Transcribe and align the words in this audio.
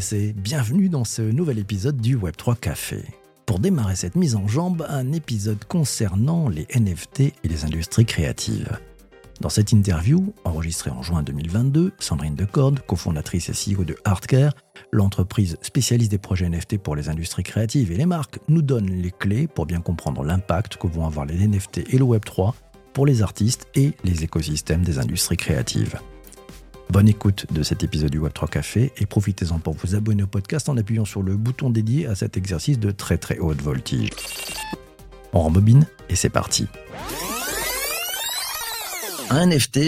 C'est. 0.00 0.32
Bienvenue 0.32 0.88
dans 0.88 1.04
ce 1.04 1.22
nouvel 1.22 1.60
épisode 1.60 1.98
du 1.98 2.18
Web3 2.18 2.58
Café. 2.58 3.04
Pour 3.46 3.60
démarrer 3.60 3.94
cette 3.94 4.16
mise 4.16 4.34
en 4.34 4.48
jambe, 4.48 4.84
un 4.88 5.12
épisode 5.12 5.64
concernant 5.64 6.48
les 6.48 6.66
NFT 6.74 7.20
et 7.20 7.34
les 7.48 7.64
industries 7.64 8.04
créatives. 8.04 8.80
Dans 9.40 9.48
cette 9.48 9.70
interview, 9.70 10.34
enregistrée 10.42 10.90
en 10.90 11.02
juin 11.02 11.22
2022, 11.22 11.92
Sandrine 12.00 12.34
Decorde, 12.34 12.80
cofondatrice 12.80 13.48
et 13.48 13.52
CEO 13.52 13.84
de 13.84 13.94
Hardcare, 14.04 14.54
l'entreprise 14.90 15.56
spécialiste 15.62 16.10
des 16.10 16.18
projets 16.18 16.48
NFT 16.48 16.78
pour 16.78 16.96
les 16.96 17.08
industries 17.08 17.44
créatives 17.44 17.92
et 17.92 17.96
les 17.96 18.06
marques, 18.06 18.40
nous 18.48 18.62
donne 18.62 18.90
les 18.90 19.12
clés 19.12 19.46
pour 19.46 19.66
bien 19.66 19.80
comprendre 19.80 20.24
l'impact 20.24 20.78
que 20.78 20.88
vont 20.88 21.06
avoir 21.06 21.26
les 21.26 21.46
NFT 21.46 21.94
et 21.94 21.98
le 21.98 22.04
Web3 22.04 22.54
pour 22.92 23.06
les 23.06 23.22
artistes 23.22 23.68
et 23.76 23.92
les 24.02 24.24
écosystèmes 24.24 24.82
des 24.82 24.98
industries 24.98 25.36
créatives. 25.36 26.00
Bonne 26.92 27.08
écoute 27.08 27.46
de 27.52 27.62
cet 27.62 27.84
épisode 27.84 28.10
du 28.10 28.18
Web3 28.18 28.48
Café 28.48 28.92
et 28.96 29.06
profitez-en 29.06 29.60
pour 29.60 29.74
vous 29.74 29.94
abonner 29.94 30.24
au 30.24 30.26
podcast 30.26 30.68
en 30.68 30.76
appuyant 30.76 31.04
sur 31.04 31.22
le 31.22 31.36
bouton 31.36 31.70
dédié 31.70 32.08
à 32.08 32.16
cet 32.16 32.36
exercice 32.36 32.80
de 32.80 32.90
très 32.90 33.16
très 33.16 33.38
haute 33.38 33.62
voltige. 33.62 34.10
On 35.32 35.38
rembobine 35.38 35.86
et 36.08 36.16
c'est 36.16 36.30
parti. 36.30 36.66
Un 39.30 39.46
NFT, 39.46 39.78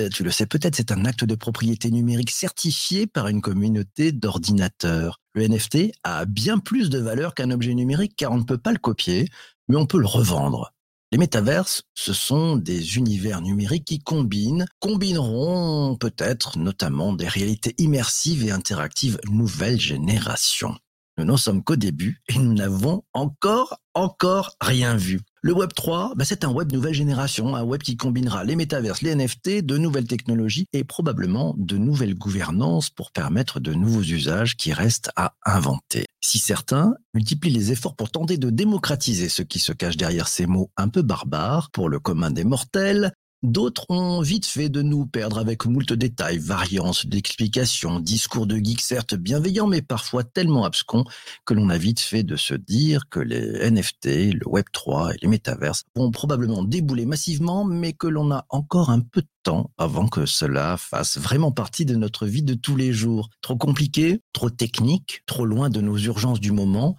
euh, 0.00 0.08
tu 0.08 0.24
le 0.24 0.32
sais 0.32 0.46
peut-être, 0.46 0.74
c'est 0.74 0.90
un 0.90 1.04
acte 1.04 1.24
de 1.24 1.36
propriété 1.36 1.92
numérique 1.92 2.32
certifié 2.32 3.06
par 3.06 3.28
une 3.28 3.42
communauté 3.42 4.10
d'ordinateurs. 4.10 5.20
Le 5.34 5.46
NFT 5.46 5.92
a 6.02 6.24
bien 6.24 6.58
plus 6.58 6.90
de 6.90 6.98
valeur 6.98 7.36
qu'un 7.36 7.52
objet 7.52 7.74
numérique 7.74 8.14
car 8.16 8.32
on 8.32 8.38
ne 8.38 8.44
peut 8.44 8.58
pas 8.58 8.72
le 8.72 8.78
copier, 8.78 9.28
mais 9.68 9.76
on 9.76 9.86
peut 9.86 10.00
le 10.00 10.06
revendre. 10.06 10.72
Les 11.12 11.18
métaverses, 11.18 11.82
ce 11.94 12.12
sont 12.12 12.54
des 12.54 12.96
univers 12.96 13.40
numériques 13.40 13.86
qui 13.86 13.98
combinent, 13.98 14.66
combineront 14.78 15.96
peut-être 15.96 16.56
notamment 16.56 17.12
des 17.12 17.26
réalités 17.26 17.74
immersives 17.78 18.44
et 18.44 18.52
interactives 18.52 19.18
nouvelle 19.28 19.80
génération. 19.80 20.76
Nous 21.18 21.24
n'en 21.24 21.36
sommes 21.36 21.64
qu'au 21.64 21.74
début 21.74 22.22
et 22.28 22.38
nous 22.38 22.54
n'avons 22.54 23.02
encore, 23.12 23.80
encore 23.92 24.54
rien 24.60 24.94
vu. 24.94 25.20
Le 25.42 25.54
Web 25.54 25.70
3, 25.74 26.12
bah, 26.16 26.26
c'est 26.26 26.44
un 26.44 26.50
web 26.50 26.70
nouvelle 26.70 26.92
génération, 26.92 27.56
un 27.56 27.62
web 27.62 27.80
qui 27.80 27.96
combinera 27.96 28.44
les 28.44 28.56
métaverses, 28.56 29.00
les 29.00 29.14
NFT, 29.14 29.62
de 29.62 29.78
nouvelles 29.78 30.06
technologies 30.06 30.66
et 30.74 30.84
probablement 30.84 31.54
de 31.56 31.78
nouvelles 31.78 32.14
gouvernances 32.14 32.90
pour 32.90 33.10
permettre 33.10 33.58
de 33.58 33.72
nouveaux 33.72 34.02
usages 34.02 34.58
qui 34.58 34.74
restent 34.74 35.10
à 35.16 35.32
inventer. 35.46 36.04
Si 36.20 36.38
certains 36.38 36.94
multiplient 37.14 37.48
les 37.48 37.72
efforts 37.72 37.96
pour 37.96 38.10
tenter 38.10 38.36
de 38.36 38.50
démocratiser 38.50 39.30
ce 39.30 39.42
qui 39.42 39.60
se 39.60 39.72
cache 39.72 39.96
derrière 39.96 40.28
ces 40.28 40.44
mots 40.44 40.70
un 40.76 40.88
peu 40.88 41.00
barbares 41.00 41.70
pour 41.70 41.88
le 41.88 41.98
commun 42.00 42.30
des 42.30 42.44
mortels, 42.44 43.14
D'autres 43.42 43.86
ont 43.88 44.20
vite 44.20 44.44
fait 44.44 44.68
de 44.68 44.82
nous 44.82 45.06
perdre 45.06 45.38
avec 45.38 45.64
moult 45.64 45.90
détails, 45.94 46.36
variances 46.36 47.06
d'explications, 47.06 47.98
discours 47.98 48.46
de 48.46 48.56
geeks 48.56 48.82
certes 48.82 49.14
bienveillants, 49.14 49.66
mais 49.66 49.80
parfois 49.80 50.24
tellement 50.24 50.66
abscons 50.66 51.04
que 51.46 51.54
l'on 51.54 51.70
a 51.70 51.78
vite 51.78 52.00
fait 52.00 52.22
de 52.22 52.36
se 52.36 52.52
dire 52.52 53.08
que 53.08 53.18
les 53.18 53.70
NFT, 53.70 54.34
le 54.34 54.44
Web3 54.44 55.14
et 55.14 55.18
les 55.22 55.28
métaverses 55.28 55.84
vont 55.96 56.10
probablement 56.10 56.62
débouler 56.62 57.06
massivement, 57.06 57.64
mais 57.64 57.94
que 57.94 58.08
l'on 58.08 58.30
a 58.30 58.44
encore 58.50 58.90
un 58.90 59.00
peu 59.00 59.22
de 59.22 59.28
temps 59.42 59.70
avant 59.78 60.06
que 60.06 60.26
cela 60.26 60.76
fasse 60.76 61.16
vraiment 61.16 61.50
partie 61.50 61.86
de 61.86 61.96
notre 61.96 62.26
vie 62.26 62.42
de 62.42 62.52
tous 62.52 62.76
les 62.76 62.92
jours. 62.92 63.30
Trop 63.40 63.56
compliqué, 63.56 64.20
trop 64.34 64.50
technique, 64.50 65.22
trop 65.24 65.46
loin 65.46 65.70
de 65.70 65.80
nos 65.80 65.96
urgences 65.96 66.40
du 66.40 66.52
moment, 66.52 66.94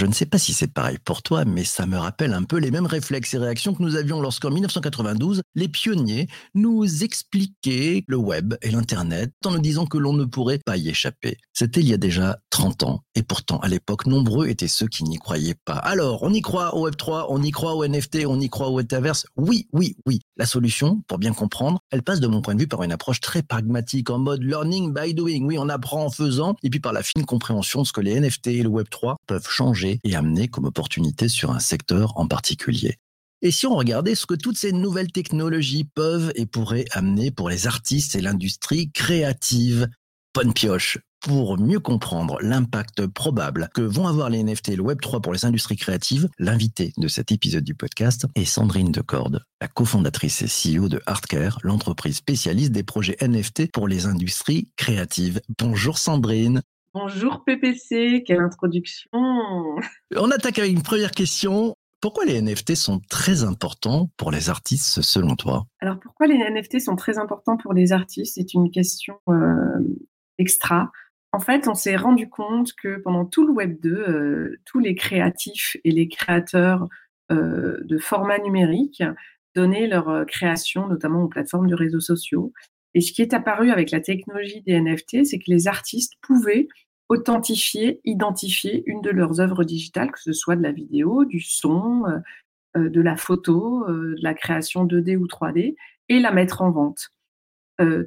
je 0.00 0.06
ne 0.06 0.14
sais 0.14 0.24
pas 0.24 0.38
si 0.38 0.54
c'est 0.54 0.72
pareil 0.72 0.96
pour 1.04 1.22
toi, 1.22 1.44
mais 1.44 1.62
ça 1.62 1.84
me 1.84 1.98
rappelle 1.98 2.32
un 2.32 2.44
peu 2.44 2.56
les 2.56 2.70
mêmes 2.70 2.86
réflexes 2.86 3.34
et 3.34 3.38
réactions 3.38 3.74
que 3.74 3.82
nous 3.82 3.96
avions 3.96 4.22
lorsqu'en 4.22 4.50
1992, 4.50 5.42
les 5.54 5.68
pionniers 5.68 6.26
nous 6.54 7.04
expliquaient 7.04 8.02
le 8.06 8.16
web 8.16 8.54
et 8.62 8.70
l'Internet 8.70 9.30
en 9.44 9.50
nous 9.50 9.58
disant 9.58 9.84
que 9.84 9.98
l'on 9.98 10.14
ne 10.14 10.24
pourrait 10.24 10.60
pas 10.64 10.78
y 10.78 10.88
échapper. 10.88 11.36
C'était 11.52 11.80
il 11.80 11.88
y 11.88 11.92
a 11.92 11.98
déjà 11.98 12.38
30 12.48 12.84
ans, 12.84 13.02
et 13.14 13.22
pourtant 13.22 13.58
à 13.58 13.68
l'époque, 13.68 14.06
nombreux 14.06 14.48
étaient 14.48 14.68
ceux 14.68 14.88
qui 14.88 15.04
n'y 15.04 15.18
croyaient 15.18 15.58
pas. 15.66 15.74
Alors, 15.74 16.22
on 16.22 16.32
y 16.32 16.40
croit 16.40 16.74
au 16.74 16.88
Web3, 16.88 17.26
on 17.28 17.42
y 17.42 17.50
croit 17.50 17.74
au 17.74 17.86
NFT, 17.86 18.20
on 18.26 18.40
y 18.40 18.48
croit 18.48 18.68
au 18.68 18.78
Metaverse 18.78 19.26
Oui, 19.36 19.68
oui, 19.74 19.98
oui. 20.06 20.20
La 20.38 20.46
solution, 20.46 21.02
pour 21.08 21.18
bien 21.18 21.34
comprendre, 21.34 21.80
elle 21.90 22.02
passe 22.02 22.20
de 22.20 22.26
mon 22.26 22.40
point 22.40 22.54
de 22.54 22.60
vue 22.60 22.68
par 22.68 22.82
une 22.82 22.92
approche 22.92 23.20
très 23.20 23.42
pragmatique, 23.42 24.08
en 24.08 24.18
mode 24.18 24.42
learning 24.42 24.94
by 24.94 25.12
doing. 25.12 25.44
Oui, 25.44 25.58
on 25.58 25.68
apprend 25.68 26.06
en 26.06 26.10
faisant, 26.10 26.56
et 26.62 26.70
puis 26.70 26.80
par 26.80 26.94
la 26.94 27.02
fine 27.02 27.26
compréhension 27.26 27.82
de 27.82 27.86
ce 27.86 27.92
que 27.92 28.00
les 28.00 28.18
NFT 28.18 28.46
et 28.46 28.62
le 28.62 28.70
Web3 28.70 29.16
peuvent 29.26 29.46
changer 29.46 29.89
et 30.04 30.14
amener 30.14 30.46
comme 30.46 30.66
opportunité 30.66 31.28
sur 31.28 31.50
un 31.50 31.58
secteur 31.58 32.16
en 32.16 32.28
particulier. 32.28 32.98
Et 33.42 33.50
si 33.50 33.66
on 33.66 33.74
regardait 33.74 34.14
ce 34.14 34.26
que 34.26 34.34
toutes 34.34 34.58
ces 34.58 34.72
nouvelles 34.72 35.10
technologies 35.10 35.84
peuvent 35.84 36.30
et 36.34 36.46
pourraient 36.46 36.84
amener 36.92 37.30
pour 37.30 37.48
les 37.48 37.66
artistes 37.66 38.14
et 38.14 38.20
l'industrie 38.20 38.92
créative, 38.92 39.88
bonne 40.34 40.52
pioche 40.52 40.98
pour 41.20 41.58
mieux 41.58 41.80
comprendre 41.80 42.38
l'impact 42.40 43.06
probable 43.06 43.68
que 43.74 43.82
vont 43.82 44.06
avoir 44.06 44.30
les 44.30 44.42
NFT 44.42 44.70
et 44.70 44.76
le 44.76 44.82
Web3 44.82 45.20
pour 45.20 45.32
les 45.32 45.44
industries 45.44 45.76
créatives, 45.76 46.28
l'invité 46.38 46.92
de 46.96 47.08
cet 47.08 47.30
épisode 47.30 47.64
du 47.64 47.74
podcast 47.74 48.26
est 48.34 48.44
Sandrine 48.44 48.90
Decorde, 48.90 49.44
la 49.60 49.68
cofondatrice 49.68 50.42
et 50.42 50.46
CEO 50.46 50.88
de 50.88 51.02
Hardcare, 51.06 51.58
l'entreprise 51.62 52.16
spécialiste 52.16 52.72
des 52.72 52.84
projets 52.84 53.16
NFT 53.20 53.70
pour 53.72 53.86
les 53.86 54.06
industries 54.06 54.70
créatives. 54.76 55.40
Bonjour 55.58 55.98
Sandrine. 55.98 56.62
Bonjour 56.92 57.44
PPC, 57.44 58.24
quelle 58.26 58.40
introduction 58.40 59.08
On 59.12 60.30
attaque 60.32 60.58
avec 60.58 60.72
une 60.72 60.82
première 60.82 61.12
question. 61.12 61.76
Pourquoi 62.00 62.24
les 62.24 62.42
NFT 62.42 62.74
sont 62.74 63.00
très 63.08 63.44
importants 63.44 64.10
pour 64.16 64.32
les 64.32 64.50
artistes 64.50 65.00
selon 65.00 65.36
toi? 65.36 65.66
Alors 65.80 66.00
pourquoi 66.00 66.26
les 66.26 66.36
NFT 66.36 66.80
sont 66.80 66.96
très 66.96 67.16
importants 67.18 67.56
pour 67.56 67.74
les 67.74 67.92
artistes? 67.92 68.34
C'est 68.34 68.54
une 68.54 68.72
question 68.72 69.20
euh, 69.28 69.78
extra. 70.38 70.90
En 71.30 71.38
fait, 71.38 71.68
on 71.68 71.74
s'est 71.74 71.94
rendu 71.94 72.28
compte 72.28 72.72
que 72.72 72.96
pendant 72.96 73.24
tout 73.24 73.46
le 73.46 73.52
Web 73.52 73.78
2, 73.80 73.88
euh, 73.88 74.60
tous 74.64 74.80
les 74.80 74.96
créatifs 74.96 75.76
et 75.84 75.92
les 75.92 76.08
créateurs 76.08 76.88
euh, 77.30 77.78
de 77.84 77.98
formats 77.98 78.40
numériques 78.40 79.04
donnaient 79.54 79.86
leur 79.86 80.26
création, 80.26 80.88
notamment 80.88 81.22
aux 81.22 81.28
plateformes 81.28 81.68
de 81.68 81.76
réseaux 81.76 82.00
sociaux. 82.00 82.52
Et 82.94 83.00
ce 83.00 83.12
qui 83.12 83.22
est 83.22 83.34
apparu 83.34 83.70
avec 83.70 83.90
la 83.90 84.00
technologie 84.00 84.62
des 84.62 84.80
NFT, 84.80 85.24
c'est 85.24 85.38
que 85.38 85.50
les 85.50 85.68
artistes 85.68 86.14
pouvaient 86.22 86.68
authentifier, 87.10 88.00
identifier 88.04 88.84
une 88.86 89.02
de 89.02 89.10
leurs 89.10 89.40
œuvres 89.40 89.64
digitales, 89.64 90.12
que 90.12 90.20
ce 90.20 90.32
soit 90.32 90.56
de 90.56 90.62
la 90.62 90.72
vidéo, 90.72 91.24
du 91.24 91.40
son, 91.40 92.04
euh, 92.06 92.18
euh, 92.76 92.88
de 92.88 93.00
la 93.00 93.16
photo, 93.16 93.84
euh, 93.88 94.14
de 94.16 94.22
la 94.22 94.32
création 94.32 94.84
2D 94.84 95.16
ou 95.16 95.26
3D, 95.26 95.74
et 96.08 96.20
la 96.20 96.32
mettre 96.32 96.62
en 96.62 96.70
vente, 96.70 97.10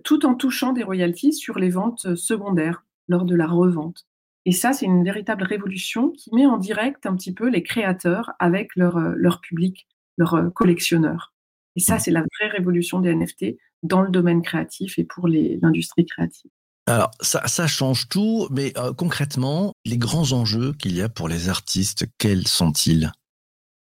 tout 0.04 0.26
en 0.28 0.36
touchant 0.36 0.72
des 0.72 0.84
royalties 0.84 1.34
sur 1.34 1.58
les 1.58 1.70
ventes 1.70 2.16
secondaires 2.16 2.86
lors 3.08 3.26
de 3.26 3.34
la 3.34 3.48
revente. 3.48 4.06
Et 4.46 4.52
ça, 4.52 4.72
c'est 4.72 4.86
une 4.86 5.04
véritable 5.04 5.44
révolution 5.44 6.12
qui 6.12 6.30
met 6.36 6.46
en 6.46 6.58
direct 6.58 7.08
un 7.08 7.16
petit 7.16 7.34
peu 7.34 7.50
les 7.50 7.64
créateurs 7.64 8.34
avec 8.38 8.76
leur, 8.76 9.00
leur 9.00 9.42
public, 9.42 9.88
leurs 10.18 10.52
collectionneurs. 10.54 11.34
Et 11.76 11.80
ça, 11.80 11.96
mmh. 11.96 12.00
c'est 12.00 12.12
la 12.12 12.22
vraie 12.22 12.50
révolution 12.50 13.00
des 13.00 13.16
NFT 13.16 13.58
dans 13.84 14.02
le 14.02 14.10
domaine 14.10 14.42
créatif 14.42 14.98
et 14.98 15.04
pour 15.04 15.28
l'industrie 15.28 16.06
créative. 16.06 16.52
Alors, 16.86 17.12
ça, 17.22 17.48
ça, 17.48 17.68
change 17.68 18.10
tout, 18.10 18.48
mais 18.52 18.74
euh, 18.78 18.92
concrètement, 18.94 19.74
les 19.86 19.98
grands 19.98 20.34
enjeux 20.34 20.74
qu'il 20.74 20.96
y 20.96 21.02
a 21.02 21.08
pour 21.08 21.30
les 21.30 21.48
artistes, 21.48 22.06
quels 22.18 22.46
sont-ils? 22.46 23.12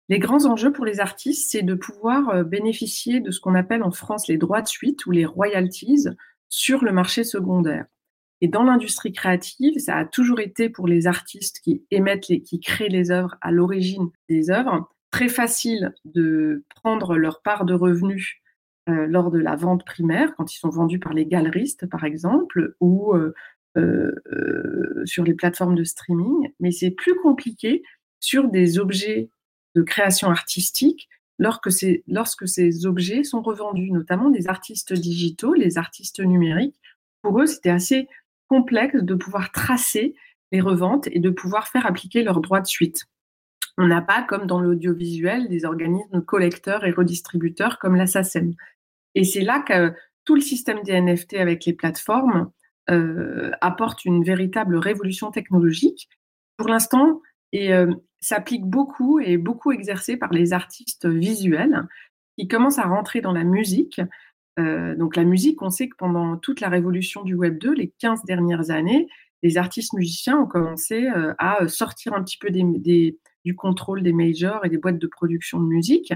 Les 0.10 0.20
grands 0.20 0.46
enjeux 0.46 0.74
pour 0.74 0.84
les 0.84 1.00
artistes, 1.00 1.52
c'est 1.52 1.62
de 1.62 1.74
pouvoir 1.74 2.30
euh, 2.30 2.44
bénéficier 2.44 3.22
de 3.22 3.32
ce 3.32 3.40
qu'on 3.40 3.56
appelle 3.56 3.84
en 3.84 3.92
France 3.92 4.28
les 4.28 4.38
droits 4.38 4.62
de 4.62 4.68
suite 4.68 5.06
ou 5.06 5.12
les 5.12 5.26
royalties 5.26 6.08
sur 6.50 6.84
le 6.84 6.92
marché 6.92 7.24
secondaire. 7.24 7.86
Et 8.42 8.50
dans 8.50 8.64
l'industrie 8.64 9.14
créative, 9.14 9.80
ça 9.80 9.96
a 9.96 10.06
toujours 10.06 10.42
été 10.42 10.68
pour 10.68 10.86
les 10.86 11.08
artistes 11.08 11.62
qui 11.64 11.86
émettent, 11.92 12.28
les, 12.28 12.42
qui 12.42 12.60
créent 12.60 12.90
les 12.90 13.10
œuvres 13.10 13.36
à 13.40 13.52
l'origine 13.52 14.10
des 14.28 14.50
œuvres, 14.50 14.90
très 15.12 15.30
facile 15.30 15.94
de 16.04 16.66
prendre 16.76 17.16
leur 17.16 17.42
part 17.42 17.64
de 17.64 17.74
revenus 17.74 18.42
euh, 18.90 19.06
lors 19.06 19.30
de 19.30 19.38
la 19.38 19.56
vente 19.56 19.86
primaire, 19.86 20.34
quand 20.36 20.54
ils 20.54 20.58
sont 20.58 20.70
vendus 20.70 21.00
par 21.00 21.14
les 21.14 21.26
galeristes, 21.26 21.86
par 21.86 22.04
exemple, 22.04 22.76
ou 22.80 23.14
euh, 23.14 23.34
euh, 23.78 25.06
sur 25.06 25.24
les 25.24 25.36
plateformes 25.36 25.76
de 25.76 25.84
streaming. 25.84 26.50
Mais 26.60 26.72
c'est 26.72 26.92
plus 26.92 27.16
compliqué 27.16 27.84
sur 28.20 28.48
des 28.48 28.80
objets 28.80 29.30
de 29.76 29.84
création 29.84 30.30
artistique 30.30 31.10
lorsque, 31.38 31.70
lorsque 32.08 32.48
ces 32.48 32.86
objets 32.86 33.24
sont 33.24 33.42
revendus, 33.42 33.92
notamment 33.92 34.30
des 34.30 34.48
artistes 34.48 34.94
digitaux, 34.94 35.54
les 35.54 35.78
artistes 35.78 36.20
numériques. 36.20 36.80
Pour 37.22 37.40
eux, 37.40 37.46
c'était 37.46 37.70
assez 37.70 38.08
complexe 38.48 39.02
de 39.02 39.16
pouvoir 39.16 39.52
tracer 39.52 40.16
les 40.52 40.60
reventes 40.60 41.08
et 41.12 41.20
de 41.20 41.30
pouvoir 41.30 41.68
faire 41.68 41.86
appliquer 41.86 42.24
leurs 42.24 42.42
droits 42.42 42.62
de 42.62 42.68
suite. 42.68 43.06
On 43.78 43.88
n'a 43.88 44.02
pas, 44.02 44.24
comme 44.24 44.48
dans 44.48 44.60
l'audiovisuel, 44.60 45.48
des 45.48 45.66
organismes 45.66 46.22
collecteurs 46.22 46.86
et 46.86 46.92
redistributeurs 46.92 47.80
comme 47.80 47.96
la 47.96 48.08
SACEM. 48.08 48.54
Et 49.16 49.24
c'est 49.24 49.42
là 49.42 49.60
que 49.60 49.94
tout 50.26 50.36
le 50.36 50.42
système 50.42 50.82
des 50.84 51.00
NFT 51.00 51.36
avec 51.36 51.66
les 51.66 51.74
plateformes 51.74 52.52
euh, 52.90 53.52
apporte 53.62 54.06
une 54.06 54.24
véritable 54.24 54.76
révolution 54.78 55.32
technologique. 55.32 56.10
Pour 56.58 56.68
l'instant, 56.68 57.22
et 57.54 57.74
euh, 57.74 57.94
s'applique 58.20 58.66
beaucoup 58.66 59.20
et 59.20 59.38
beaucoup 59.38 59.72
exercé 59.72 60.16
par 60.16 60.32
les 60.32 60.54
artistes 60.54 61.08
visuels 61.08 61.88
qui 62.38 62.48
commencent 62.48 62.80
à 62.80 62.88
rentrer 62.88 63.22
dans 63.22 63.34
la 63.34 63.44
musique 63.44 64.00
donc 64.98 65.16
la 65.16 65.24
musique, 65.24 65.62
on 65.62 65.70
sait 65.70 65.88
que 65.88 65.96
pendant 65.98 66.38
toute 66.38 66.62
la 66.62 66.70
révolution 66.70 67.24
du 67.24 67.36
Web 67.36 67.58
2, 67.58 67.74
les 67.74 67.94
15 68.00 68.24
dernières 68.26 68.70
années, 68.70 69.08
les 69.44 69.58
artistes 69.58 69.94
musiciens 69.94 70.40
ont 70.40 70.48
commencé 70.48 71.08
à 71.38 71.68
sortir 71.68 72.14
un 72.14 72.24
petit 72.24 72.38
peu 72.38 72.50
des, 72.52 73.18
du 73.46 73.56
contrôle 73.56 74.04
des 74.04 74.14
majors 74.14 74.66
et 74.66 74.70
des 74.70 74.78
boîtes 74.78 75.00
de 75.00 75.08
production 75.08 75.60
de 75.60 75.66
musique 75.66 76.14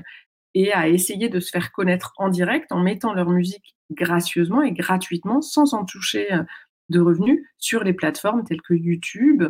et 0.54 0.72
à 0.74 0.88
essayer 0.88 1.30
de 1.30 1.40
se 1.40 1.50
faire 1.50 1.72
connaître 1.72 2.14
en 2.18 2.30
direct 2.30 2.72
en 2.72 2.80
mettant 2.80 3.14
leur 3.14 3.30
musique 3.30 3.76
gracieusement 3.92 4.62
et 4.62 4.72
gratuitement 4.72 5.42
sans 5.42 5.74
en 5.74 5.86
toucher 5.86 6.28
de 6.90 7.00
revenus 7.00 7.46
sur 7.58 7.84
les 7.84 7.94
plateformes 7.94 8.44
telles 8.44 8.62
que 8.62 8.74
YouTube 8.74 9.44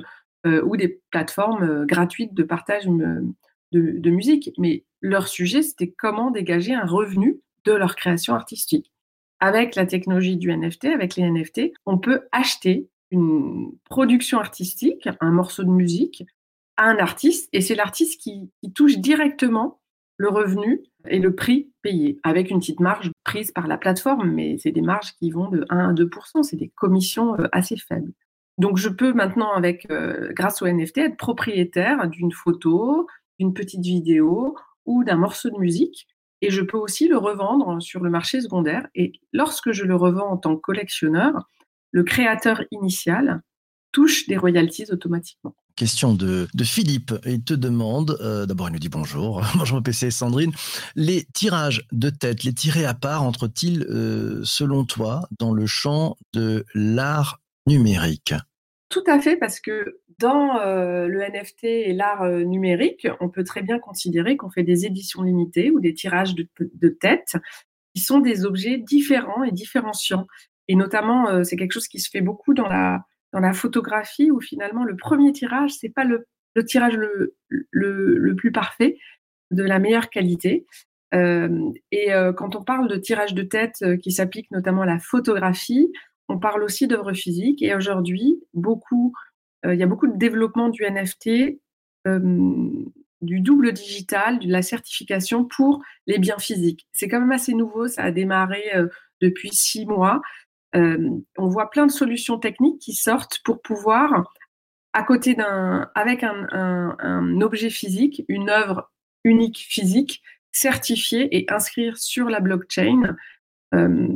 ou 0.45 0.77
des 0.77 1.01
plateformes 1.12 1.86
gratuites 1.86 2.33
de 2.33 2.44
partage 2.44 2.86
de, 3.72 4.10
musique. 4.10 4.51
Mais 4.57 4.83
leur 5.01 5.28
sujet, 5.28 5.62
c'était 5.62 5.92
comment 5.92 6.31
dégager 6.31 6.74
un 6.74 6.86
revenu 6.86 7.39
de 7.66 7.74
leur 7.74 7.95
création 7.95 8.33
artistique. 8.33 8.92
Avec 9.39 9.75
la 9.75 9.86
technologie 9.86 10.38
du 10.38 10.56
NFT, 10.56 10.86
avec 10.86 11.16
les 11.16 11.30
NFT, 11.30 11.74
on 11.86 11.98
peut 11.98 12.21
acheter 12.31 12.88
une 13.12 13.71
production 13.86 14.39
artistique, 14.39 15.10
un 15.19 15.31
morceau 15.31 15.63
de 15.63 15.69
musique, 15.69 16.24
à 16.77 16.86
un 16.86 16.98
artiste, 16.98 17.50
et 17.54 17.62
c'est 17.62 17.75
l'artiste 17.75 18.19
qui, 18.22 18.51
touche 18.74 18.98
directement 18.98 19.80
le 20.18 20.30
revenu 20.30 20.83
et 21.07 21.19
le 21.19 21.36
prix 21.36 21.72
payé, 21.81 22.19
avec 22.24 22.50
une 22.50 22.60
petite 22.60 22.80
marge 22.80 23.12
prise 23.24 23.51
par 23.51 23.68
la 23.68 23.77
plateforme, 23.77 24.31
mais 24.31 24.57
c'est 24.57 24.72
des 24.72 24.81
marges 24.81 25.13
qui 25.19 25.30
vont 25.30 25.50
de 25.50 25.66
1 25.69 25.89
à 25.89 25.94
2% 25.94 26.44
c'est 26.44 26.56
des 26.56 26.72
commissions 26.75 27.39
euh, 27.39 27.48
assez 27.51 27.77
faibles. 27.77 28.12
Donc 28.57 28.77
je 28.77 28.89
peux 28.89 29.13
maintenant, 29.13 29.54
avec, 29.54 29.89
euh, 29.92 30.31
grâce 30.33 30.62
au 30.62 30.68
NFT, 30.68 31.00
être 31.00 31.18
propriétaire 31.18 32.07
d'une 32.10 32.31
photo, 32.31 33.07
d'une 33.39 33.54
petite 33.54 33.83
vidéo 33.83 34.56
ou 34.86 35.04
d'un 35.04 35.18
morceau 35.18 35.50
de 35.50 35.57
musique, 35.57 36.07
et 36.42 36.50
je 36.50 36.62
peux 36.62 36.78
aussi 36.78 37.07
le 37.07 37.18
revendre 37.18 37.81
sur 37.81 38.01
le 38.01 38.10
marché 38.10 38.42
secondaire. 38.42 38.88
Et 38.95 39.13
lorsque 39.33 39.71
je 39.71 39.83
le 39.83 39.95
revends 39.95 40.31
en 40.31 40.38
tant 40.38 40.56
que 40.56 40.62
collectionneur, 40.62 41.50
le 41.92 42.04
créateur 42.04 42.62
initial 42.71 43.42
touche 43.92 44.28
des 44.28 44.38
royalties 44.38 44.92
automatiquement. 44.92 45.56
Question 45.75 46.13
de, 46.13 46.48
Philippe. 46.63 47.13
Il 47.25 47.44
te 47.44 47.54
demande, 47.54 48.18
euh, 48.22 48.45
d'abord 48.45 48.69
il 48.69 48.72
nous 48.72 48.80
dit 48.80 48.88
bonjour, 48.88 49.42
bonjour 49.57 49.83
PC 49.83 50.10
Sandrine, 50.10 50.54
les 50.95 51.25
tirages 51.33 51.86
de 51.92 52.10
tête, 52.10 52.44
les 52.45 52.54
tirés 52.54 52.86
à 52.86 52.94
part 52.94 53.24
entrent-ils, 53.24 53.83
euh, 53.89 54.39
selon 54.45 54.86
toi, 54.86 55.27
dans 55.38 55.54
le 55.54 55.66
champ 55.66 56.16
de 56.31 56.66
l'art 56.74 57.42
numérique? 57.68 58.33
Tout 58.88 59.04
à 59.06 59.19
fait, 59.19 59.36
parce 59.36 59.60
que 59.60 60.00
dans 60.18 60.57
euh, 60.62 61.07
le 61.07 61.19
NFT 61.19 61.66
et 61.66 61.94
l'art 61.94 62.25
numérique, 62.25 63.06
on 63.19 63.28
peut 63.28 63.44
très 63.44 63.62
bien 63.62 63.78
considérer 63.78 64.38
qu'on 64.38 64.50
fait 64.50 64.63
des 64.63 64.86
éditions 64.86 65.24
limitées 65.24 65.71
ou 65.71 65.81
des 65.81 65.94
tirages 65.94 66.36
de, 66.36 66.48
de 66.60 66.88
tête 66.88 67.36
qui 67.94 68.01
sont 68.01 68.19
des 68.19 68.45
objets 68.45 68.78
différents 68.78 69.44
et 69.44 69.51
différenciants. 69.51 70.25
Et 70.69 70.75
notamment, 70.75 71.44
c'est 71.44 71.57
quelque 71.57 71.74
chose 71.74 71.89
qui 71.89 72.00
se 72.00 72.10
fait 72.10 72.21
beaucoup 72.21 72.54
dans 72.54 72.68
la 72.68 73.06
dans 73.35 73.41
la 73.41 73.53
photographie 73.53 74.31
où 74.31 74.39
finalement 74.39 74.85
le 74.85 74.95
premier 74.95 75.33
tirage, 75.33 75.71
c'est 75.71 75.89
pas 75.89 76.05
le, 76.05 76.25
tirage 76.65 76.95
le, 76.95 78.35
plus 78.37 78.53
parfait, 78.53 78.97
de 79.51 79.61
la 79.61 79.77
meilleure 79.77 80.09
qualité. 80.09 80.65
Euh, 81.13 81.69
et 81.91 82.13
euh, 82.13 82.31
quand 82.31 82.55
on 82.55 82.63
parle 82.63 82.87
de 82.87 82.95
tirage 82.95 83.33
de 83.33 83.43
tête 83.43 83.75
euh, 83.83 83.97
qui 83.97 84.13
s'applique 84.13 84.49
notamment 84.51 84.83
à 84.83 84.85
la 84.85 84.99
photographie, 84.99 85.91
on 86.29 86.39
parle 86.39 86.63
aussi 86.63 86.87
d'œuvres 86.87 87.11
physiques. 87.11 87.61
Et 87.61 87.75
aujourd'hui, 87.75 88.41
beaucoup, 88.53 89.13
il 89.65 89.75
y 89.75 89.83
a 89.83 89.87
beaucoup 89.87 90.07
de 90.07 90.17
développement 90.17 90.69
du 90.69 90.83
NFT, 90.83 91.59
du 92.05 93.39
double 93.41 93.73
digital, 93.73 94.39
de 94.39 94.49
la 94.49 94.61
certification 94.61 95.43
pour 95.43 95.81
les 96.07 96.19
biens 96.19 96.39
physiques. 96.39 96.87
C'est 96.93 97.07
quand 97.09 97.19
même 97.19 97.31
assez 97.31 97.53
nouveau, 97.53 97.87
ça 97.87 98.03
a 98.03 98.11
démarré 98.11 98.63
depuis 99.21 99.49
six 99.51 99.85
mois. 99.85 100.21
Euh, 100.75 101.10
on 101.38 101.48
voit 101.48 101.69
plein 101.69 101.86
de 101.86 101.92
solutions 101.92 102.38
techniques 102.38 102.80
qui 102.81 102.94
sortent 102.94 103.39
pour 103.44 103.62
pouvoir, 103.62 104.33
à 104.94 105.04
côté 105.04 105.33
d'un, 105.33 105.89
avec 105.95 106.24
un, 106.24 107.42
objet 107.42 107.69
physique, 107.69 108.24
une 108.27 108.50
œuvre 108.50 108.92
unique 109.24 109.57
physique, 109.57 110.22
certifier 110.51 111.36
et 111.36 111.45
inscrire 111.51 111.98
sur 111.98 112.30
la 112.30 112.39
blockchain 112.39 113.16
euh, 113.74 114.07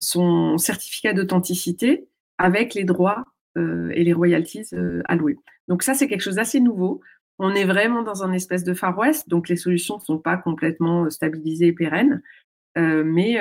son 0.00 0.58
certificat 0.58 1.12
d'authenticité 1.12 2.08
avec 2.38 2.74
les 2.74 2.84
droits 2.84 3.24
euh, 3.56 3.90
et 3.94 4.04
les 4.04 4.12
royalties 4.12 4.70
alloués. 5.06 5.38
Donc 5.68 5.82
ça, 5.82 5.94
c'est 5.94 6.06
quelque 6.06 6.22
chose 6.22 6.36
d'assez 6.36 6.60
nouveau. 6.60 7.00
On 7.38 7.54
est 7.54 7.64
vraiment 7.64 8.02
dans 8.02 8.22
un 8.22 8.32
espèce 8.32 8.64
de 8.64 8.74
Far 8.74 8.96
West, 8.96 9.28
donc 9.28 9.48
les 9.48 9.56
solutions 9.56 9.96
ne 9.96 10.02
sont 10.02 10.18
pas 10.18 10.36
complètement 10.36 11.08
stabilisées 11.10 11.68
et 11.68 11.72
pérennes. 11.72 12.22
mais 12.76 13.40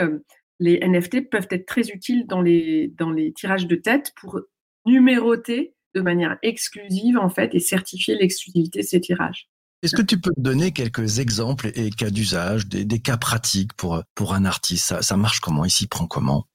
les 0.60 0.80
NFT 0.80 1.30
peuvent 1.30 1.48
être 1.50 1.66
très 1.66 1.90
utiles 1.90 2.26
dans 2.28 2.42
les, 2.42 2.94
dans 2.98 3.12
les 3.12 3.34
tirages 3.34 3.68
de 3.68 3.76
tête 3.76 4.14
pour 4.20 4.40
numéroter 4.86 5.76
de 5.96 6.02
manière 6.02 6.38
exclusive 6.44 7.18
en 7.18 7.30
fait 7.30 7.56
et 7.56 7.60
certifier 7.60 8.16
l'exclusivité 8.16 8.80
de 8.80 8.86
ces 8.86 9.02
tirages. 9.02 9.50
Est-ce 9.82 9.96
que 9.96 10.02
tu 10.02 10.20
peux 10.20 10.32
donner 10.38 10.72
quelques 10.72 11.20
exemples 11.20 11.72
et 11.76 11.90
cas 11.92 12.10
d'usage, 12.10 12.68
des, 12.68 13.00
cas 13.00 13.18
pratiques 13.18 13.74
pour, 13.74 14.02
pour 14.16 14.34
un 14.34 14.46
artiste? 14.46 15.02
Ça, 15.02 15.18
marche 15.18 15.42
comment? 15.42 15.64
Il 15.64 15.70
s'y 15.70 15.88
prend 15.88 16.08
comment? 16.08 16.48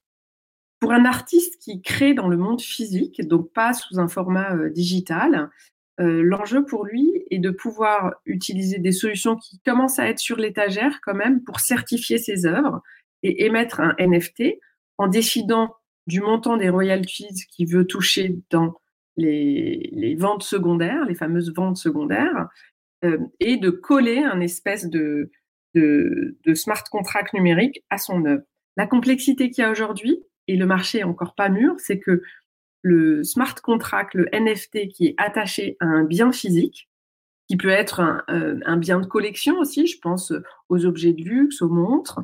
Pour 0.81 0.93
un 0.93 1.05
artiste 1.05 1.61
qui 1.63 1.81
crée 1.81 2.15
dans 2.15 2.27
le 2.27 2.37
monde 2.37 2.61
physique, 2.61 3.21
donc 3.29 3.53
pas 3.53 3.73
sous 3.73 4.01
un 4.01 4.09
format 4.09 4.57
euh, 4.57 4.71
digital, 4.71 5.51
euh, 6.01 6.23
l'enjeu 6.25 6.65
pour 6.65 6.87
lui 6.87 7.23
est 7.31 7.39
de 7.39 7.51
pouvoir 7.51 8.15
utiliser 8.25 8.79
des 8.79 8.93
solutions 8.93 9.37
qui 9.37 9.61
commencent 9.61 9.99
à 9.99 10.09
être 10.09 10.19
sur 10.19 10.37
l'étagère 10.37 11.01
quand 11.03 11.15
même 11.15 11.45
pour 11.45 11.61
certifier 11.61 12.19
ses 12.19 12.47
œuvres 12.47 12.83
et 13.23 13.45
émettre 13.45 13.81
un 13.81 13.95
NFT 13.99 14.59
en 14.99 15.09
décidant 15.09 15.75
du 16.07 16.21
montant 16.21 16.57
des 16.57 16.69
royalties 16.69 17.47
qu'il 17.51 17.69
veut 17.69 17.87
toucher 17.87 18.37
dans 18.51 18.75
les, 19.17 20.17
ventes 20.19 20.43
secondaires, 20.43 21.05
les 21.07 21.15
fameuses 21.15 21.53
ventes 21.55 21.77
secondaires, 21.77 22.49
euh, 23.05 23.19
et 23.39 23.57
de 23.57 23.71
coller 23.71 24.19
un 24.19 24.41
espèce 24.41 24.89
de, 24.89 25.31
smart 26.55 26.85
contract 26.91 27.33
numérique 27.33 27.85
à 27.91 27.99
son 27.99 28.25
œuvre. 28.25 28.43
La 28.77 28.87
complexité 28.87 29.51
qu'il 29.51 29.63
y 29.63 29.67
a 29.67 29.71
aujourd'hui, 29.71 30.23
et 30.49 30.57
le 30.57 30.67
marché 30.67 30.99
est 30.99 31.05
encore 31.05 31.35
pas 31.35 31.49
mûr, 31.49 31.75
c'est 31.79 31.99
que 31.99 32.23
le 32.83 33.23
smart 33.25 33.55
contract, 33.63 34.15
le 34.15 34.29
NFT 34.33 34.89
qui 34.89 35.07
est 35.09 35.15
attaché 35.19 35.77
à 35.81 35.87
un 35.87 36.05
bien 36.05 36.33
physique, 36.33 36.89
qui 37.49 37.57
peut 37.57 37.69
être 37.69 38.25
euh, 38.31 38.59
un 38.65 38.77
bien 38.77 39.01
de 39.01 39.07
collection 39.07 39.59
aussi, 39.59 39.87
je 39.87 39.99
pense 39.99 40.33
aux 40.69 40.87
objets 40.87 41.13
de 41.13 41.23
luxe, 41.23 41.63
aux 41.63 41.69
montres, 41.69 42.21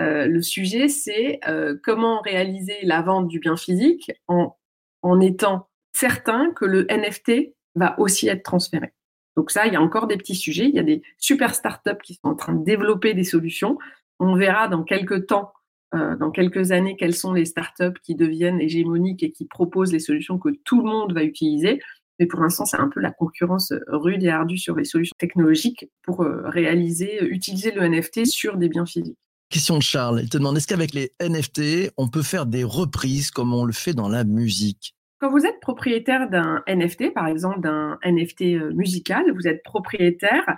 euh, 0.00 0.26
le 0.26 0.42
sujet, 0.42 0.88
c'est 0.88 1.40
euh, 1.48 1.76
comment 1.82 2.20
réaliser 2.20 2.78
la 2.82 3.02
vente 3.02 3.28
du 3.28 3.38
bien 3.38 3.56
physique 3.56 4.12
en, 4.26 4.56
en 5.02 5.20
étant 5.20 5.68
certain 5.92 6.50
que 6.52 6.64
le 6.64 6.86
NFT 6.90 7.54
va 7.76 7.98
aussi 8.00 8.28
être 8.28 8.42
transféré. 8.42 8.92
Donc 9.36 9.50
ça, 9.50 9.66
il 9.66 9.72
y 9.72 9.76
a 9.76 9.82
encore 9.82 10.06
des 10.06 10.16
petits 10.16 10.34
sujets. 10.34 10.68
Il 10.68 10.74
y 10.74 10.80
a 10.80 10.84
des 10.84 11.02
super 11.18 11.54
startups 11.54 12.00
qui 12.02 12.14
sont 12.14 12.28
en 12.28 12.34
train 12.34 12.54
de 12.54 12.64
développer 12.64 13.14
des 13.14 13.24
solutions. 13.24 13.78
On 14.18 14.34
verra 14.36 14.68
dans 14.68 14.82
quelques 14.82 15.26
temps, 15.26 15.52
euh, 15.94 16.16
dans 16.16 16.30
quelques 16.30 16.72
années, 16.72 16.96
quelles 16.96 17.14
sont 17.14 17.32
les 17.32 17.44
startups 17.44 17.98
qui 18.02 18.14
deviennent 18.16 18.60
hégémoniques 18.60 19.22
et 19.22 19.30
qui 19.30 19.46
proposent 19.46 19.92
les 19.92 20.00
solutions 20.00 20.38
que 20.38 20.50
tout 20.64 20.82
le 20.82 20.90
monde 20.90 21.12
va 21.12 21.22
utiliser. 21.22 21.80
Mais 22.18 22.26
pour 22.26 22.40
l'instant, 22.40 22.64
c'est 22.64 22.78
un 22.78 22.88
peu 22.88 23.00
la 23.00 23.10
concurrence 23.10 23.72
rude 23.88 24.22
et 24.22 24.28
ardue 24.28 24.58
sur 24.58 24.76
les 24.76 24.84
solutions 24.84 25.14
technologiques 25.18 25.90
pour 26.02 26.20
réaliser, 26.20 27.24
utiliser 27.24 27.72
le 27.72 27.88
NFT 27.88 28.24
sur 28.24 28.56
des 28.56 28.68
biens 28.68 28.86
physiques. 28.86 29.18
Question 29.54 29.78
de 29.78 29.84
Charles. 29.84 30.18
Il 30.20 30.28
te 30.28 30.36
demande 30.36 30.56
est-ce 30.56 30.66
qu'avec 30.66 30.94
les 30.94 31.12
NFT, 31.20 31.92
on 31.96 32.08
peut 32.08 32.24
faire 32.24 32.44
des 32.44 32.64
reprises 32.64 33.30
comme 33.30 33.54
on 33.54 33.64
le 33.64 33.72
fait 33.72 33.92
dans 33.92 34.08
la 34.08 34.24
musique? 34.24 34.96
Quand 35.20 35.30
vous 35.30 35.46
êtes 35.46 35.60
propriétaire 35.60 36.28
d'un 36.28 36.64
NFT, 36.66 37.14
par 37.14 37.28
exemple 37.28 37.60
d'un 37.60 37.96
NFT 38.04 38.42
euh, 38.42 38.72
musical, 38.74 39.30
vous 39.32 39.46
êtes 39.46 39.62
propriétaire 39.62 40.56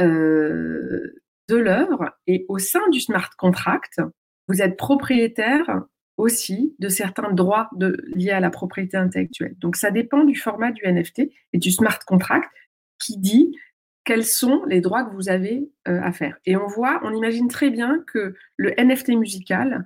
euh, 0.00 1.20
de 1.50 1.54
l'œuvre 1.54 2.16
et 2.26 2.46
au 2.48 2.56
sein 2.56 2.80
du 2.90 3.00
smart 3.00 3.28
contract, 3.36 4.00
vous 4.48 4.62
êtes 4.62 4.78
propriétaire 4.78 5.82
aussi 6.16 6.74
de 6.78 6.88
certains 6.88 7.32
droits 7.32 7.68
liés 8.14 8.30
à 8.30 8.40
la 8.40 8.48
propriété 8.48 8.96
intellectuelle. 8.96 9.54
Donc 9.58 9.76
ça 9.76 9.90
dépend 9.90 10.24
du 10.24 10.34
format 10.34 10.72
du 10.72 10.80
NFT 10.86 11.28
et 11.52 11.58
du 11.58 11.70
smart 11.70 11.98
contract 12.06 12.50
qui 12.98 13.18
dit 13.18 13.54
quels 14.04 14.24
sont 14.24 14.64
les 14.64 14.80
droits 14.80 15.04
que 15.04 15.14
vous 15.14 15.28
avez 15.28 15.70
euh, 15.88 16.00
à 16.02 16.12
faire. 16.12 16.36
Et 16.46 16.56
on 16.56 16.66
voit, 16.66 17.00
on 17.04 17.14
imagine 17.14 17.48
très 17.48 17.70
bien 17.70 18.02
que 18.06 18.34
le 18.56 18.72
NFT 18.78 19.10
musical 19.10 19.84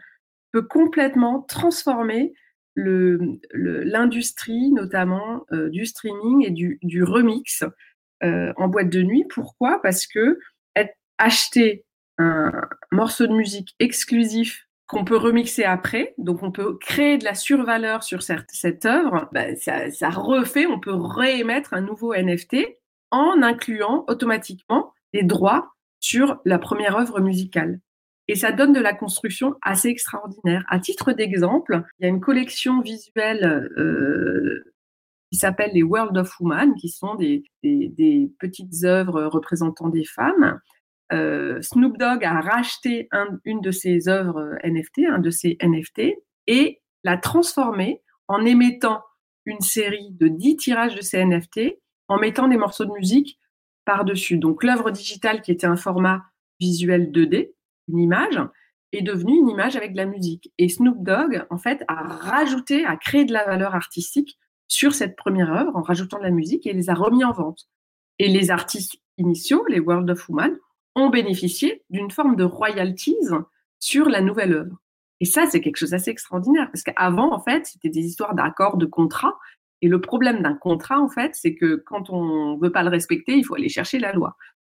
peut 0.52 0.62
complètement 0.62 1.42
transformer 1.42 2.32
l'industrie, 2.76 4.72
notamment 4.72 5.44
euh, 5.52 5.68
du 5.68 5.86
streaming 5.86 6.44
et 6.44 6.50
du, 6.50 7.04
remix 7.04 7.64
euh, 8.22 8.52
en 8.56 8.68
boîte 8.68 8.88
de 8.88 9.02
nuit. 9.02 9.24
Pourquoi? 9.28 9.80
Parce 9.82 10.06
que 10.06 10.38
acheter 11.16 11.84
un 12.18 12.50
morceau 12.90 13.28
de 13.28 13.32
musique 13.32 13.76
exclusif 13.78 14.66
qu'on 14.88 15.04
peut 15.04 15.16
remixer 15.16 15.62
après, 15.62 16.12
donc 16.18 16.42
on 16.42 16.50
peut 16.50 16.76
créer 16.78 17.18
de 17.18 17.24
la 17.24 17.36
survaleur 17.36 18.02
sur 18.02 18.24
cette, 18.24 18.84
œuvre, 18.84 19.30
ça, 19.60 19.92
ça 19.92 20.10
refait, 20.10 20.66
on 20.66 20.80
peut 20.80 20.92
réémettre 20.92 21.72
un 21.72 21.82
nouveau 21.82 22.14
NFT 22.14 22.56
en 23.14 23.42
incluant 23.42 24.04
automatiquement 24.08 24.92
les 25.12 25.22
droits 25.22 25.72
sur 26.00 26.40
la 26.44 26.58
première 26.58 26.96
œuvre 26.96 27.20
musicale. 27.20 27.80
et 28.26 28.36
ça 28.36 28.52
donne 28.52 28.72
de 28.72 28.80
la 28.80 28.94
construction 28.94 29.54
assez 29.60 29.88
extraordinaire. 29.88 30.64
À 30.68 30.78
titre 30.80 31.12
d'exemple, 31.12 31.82
il 31.98 32.04
y 32.04 32.06
a 32.06 32.08
une 32.08 32.22
collection 32.22 32.80
visuelle 32.80 33.70
euh, 33.76 34.64
qui 35.30 35.38
s'appelle 35.38 35.72
les 35.74 35.82
World 35.82 36.16
of 36.16 36.40
Woman, 36.40 36.74
qui 36.74 36.88
sont 36.88 37.16
des, 37.16 37.44
des, 37.62 38.32
petites 38.38 38.84
œuvres 38.84 39.24
représentant 39.24 39.90
des 39.90 40.04
femmes. 40.04 40.58
Euh, 41.12 41.60
Snoop 41.60 41.98
Dogg 41.98 42.24
a 42.24 42.40
racheté 42.40 43.08
une 43.44 43.60
de 43.60 43.70
ses 43.70 44.08
œuvres 44.08 44.56
NFT, 44.64 45.00
un 45.06 45.18
de 45.18 45.30
ses 45.30 45.58
NFT, 45.62 46.16
et 46.46 46.80
l'a 47.04 47.18
transformé 47.18 48.00
en 48.26 48.44
émettant 48.44 49.02
une 49.44 49.60
série 49.60 50.10
de 50.12 50.28
10 50.28 50.56
tirages 50.56 50.94
de 50.94 51.02
ces 51.02 51.22
NFT, 51.22 51.78
en 52.08 52.18
mettant 52.18 52.48
des 52.48 52.56
morceaux 52.56 52.84
de 52.84 52.92
musique 52.92 53.38
par-dessus. 53.84 54.38
Donc 54.38 54.62
l'œuvre 54.64 54.90
digitale 54.90 55.42
qui 55.42 55.50
était 55.50 55.66
un 55.66 55.76
format 55.76 56.24
visuel 56.60 57.10
2D, 57.10 57.52
une 57.88 57.98
image, 57.98 58.40
est 58.92 59.02
devenue 59.02 59.36
une 59.36 59.48
image 59.48 59.76
avec 59.76 59.92
de 59.92 59.96
la 59.96 60.06
musique. 60.06 60.52
Et 60.58 60.68
Snoop 60.68 61.02
Dogg, 61.02 61.44
en 61.50 61.58
fait, 61.58 61.84
a 61.88 62.02
rajouté, 62.02 62.84
a 62.84 62.96
créé 62.96 63.24
de 63.24 63.32
la 63.32 63.44
valeur 63.44 63.74
artistique 63.74 64.38
sur 64.68 64.94
cette 64.94 65.16
première 65.16 65.52
œuvre 65.52 65.76
en 65.76 65.82
rajoutant 65.82 66.18
de 66.18 66.24
la 66.24 66.30
musique 66.30 66.66
et 66.66 66.72
les 66.72 66.90
a 66.90 66.94
remis 66.94 67.24
en 67.24 67.32
vente. 67.32 67.68
Et 68.18 68.28
les 68.28 68.50
artistes 68.50 68.96
initiaux, 69.18 69.64
les 69.68 69.80
World 69.80 70.08
of 70.10 70.28
Woman, 70.28 70.56
ont 70.94 71.10
bénéficié 71.10 71.82
d'une 71.90 72.10
forme 72.10 72.36
de 72.36 72.44
royalties 72.44 73.16
sur 73.80 74.08
la 74.08 74.20
nouvelle 74.20 74.54
œuvre. 74.54 74.76
Et 75.20 75.26
ça, 75.26 75.46
c'est 75.46 75.60
quelque 75.60 75.76
chose 75.76 75.90
d'assez 75.90 76.10
extraordinaire 76.10 76.68
parce 76.70 76.82
qu'avant, 76.82 77.32
en 77.32 77.40
fait, 77.40 77.66
c'était 77.66 77.88
des 77.88 78.04
histoires 78.04 78.34
d'accords, 78.34 78.76
de 78.76 78.86
contrats. 78.86 79.38
Et 79.82 79.88
le 79.88 80.00
problème 80.00 80.42
d'un 80.42 80.54
contrat, 80.54 81.00
en 81.00 81.08
fait, 81.08 81.34
c'est 81.34 81.54
que 81.54 81.76
quand 81.76 82.10
on 82.10 82.56
ne 82.56 82.60
veut 82.60 82.72
pas 82.72 82.82
le 82.82 82.88
respecter, 82.88 83.36
il 83.36 83.44
faut 83.44 83.54
aller 83.54 83.68
chercher 83.68 83.98
la 83.98 84.12
loi. 84.12 84.36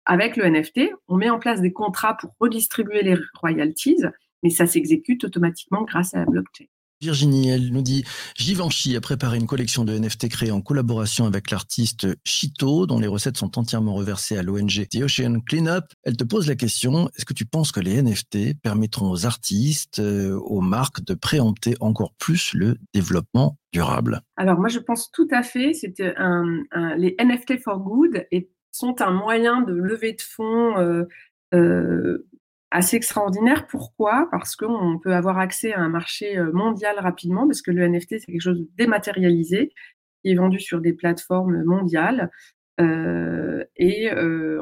Avec 0.06 0.36
le 0.36 0.48
NFT, 0.48 0.92
on 1.08 1.16
met 1.16 1.30
en 1.30 1.38
place 1.38 1.60
des 1.60 1.72
contrats 1.72 2.16
pour 2.16 2.34
redistribuer 2.38 3.02
les 3.02 3.16
royalties, 3.40 4.02
mais 4.42 4.50
ça 4.50 4.66
s'exécute 4.66 5.24
automatiquement 5.24 5.82
grâce 5.82 6.14
à 6.14 6.20
la 6.20 6.26
blockchain. 6.26 6.66
Virginie, 7.00 7.48
elle 7.48 7.70
nous 7.72 7.82
dit 7.82 8.04
Givenchy 8.36 8.96
a 8.96 9.00
préparé 9.00 9.38
une 9.38 9.46
collection 9.46 9.84
de 9.84 9.96
NFT 9.96 10.28
créée 10.28 10.50
en 10.50 10.62
collaboration 10.62 11.26
avec 11.26 11.50
l'artiste 11.50 12.06
Chito, 12.24 12.86
dont 12.86 12.98
les 12.98 13.06
recettes 13.06 13.36
sont 13.36 13.58
entièrement 13.58 13.94
reversées 13.94 14.38
à 14.38 14.42
l'ONG 14.42 14.86
The 14.90 15.02
Ocean 15.02 15.40
Cleanup. 15.40 15.84
Elle 16.04 16.16
te 16.16 16.24
pose 16.24 16.48
la 16.48 16.54
question 16.54 17.10
est-ce 17.16 17.24
que 17.24 17.34
tu 17.34 17.44
penses 17.44 17.72
que 17.72 17.80
les 17.80 18.00
NFT 18.00 18.60
permettront 18.62 19.10
aux 19.10 19.26
artistes, 19.26 19.98
euh, 19.98 20.38
aux 20.38 20.60
marques 20.60 21.04
de 21.04 21.14
préempter 21.14 21.74
encore 21.80 22.14
plus 22.14 22.54
le 22.54 22.76
développement 22.94 23.58
durable? 23.72 24.22
Alors 24.36 24.58
moi 24.58 24.68
je 24.68 24.78
pense 24.78 25.10
tout 25.10 25.28
à 25.30 25.42
fait. 25.42 25.72
Les 26.96 27.16
NFT 27.20 27.60
for 27.62 27.80
Good 27.80 28.26
sont 28.74 29.00
un 29.02 29.12
moyen 29.12 29.62
de 29.62 29.72
lever 29.72 30.12
de 30.12 30.22
fonds 30.22 30.78
euh, 30.78 31.04
euh, 31.54 32.26
assez 32.74 32.96
extraordinaire. 32.96 33.66
Pourquoi? 33.66 34.28
Parce 34.30 34.56
qu'on 34.56 34.98
peut 34.98 35.14
avoir 35.14 35.38
accès 35.38 35.72
à 35.72 35.80
un 35.80 35.88
marché 35.88 36.36
euh, 36.36 36.52
mondial 36.52 36.98
rapidement, 36.98 37.46
parce 37.46 37.62
que 37.62 37.70
le 37.70 37.88
NFT, 37.88 38.18
c'est 38.18 38.26
quelque 38.26 38.40
chose 38.40 38.60
de 38.60 38.68
dématérialisé, 38.76 39.72
qui 40.22 40.32
est 40.32 40.34
vendu 40.34 40.60
sur 40.60 40.80
des 40.80 40.92
plateformes 40.92 41.62
mondiales. 41.64 42.30
et 43.76 44.10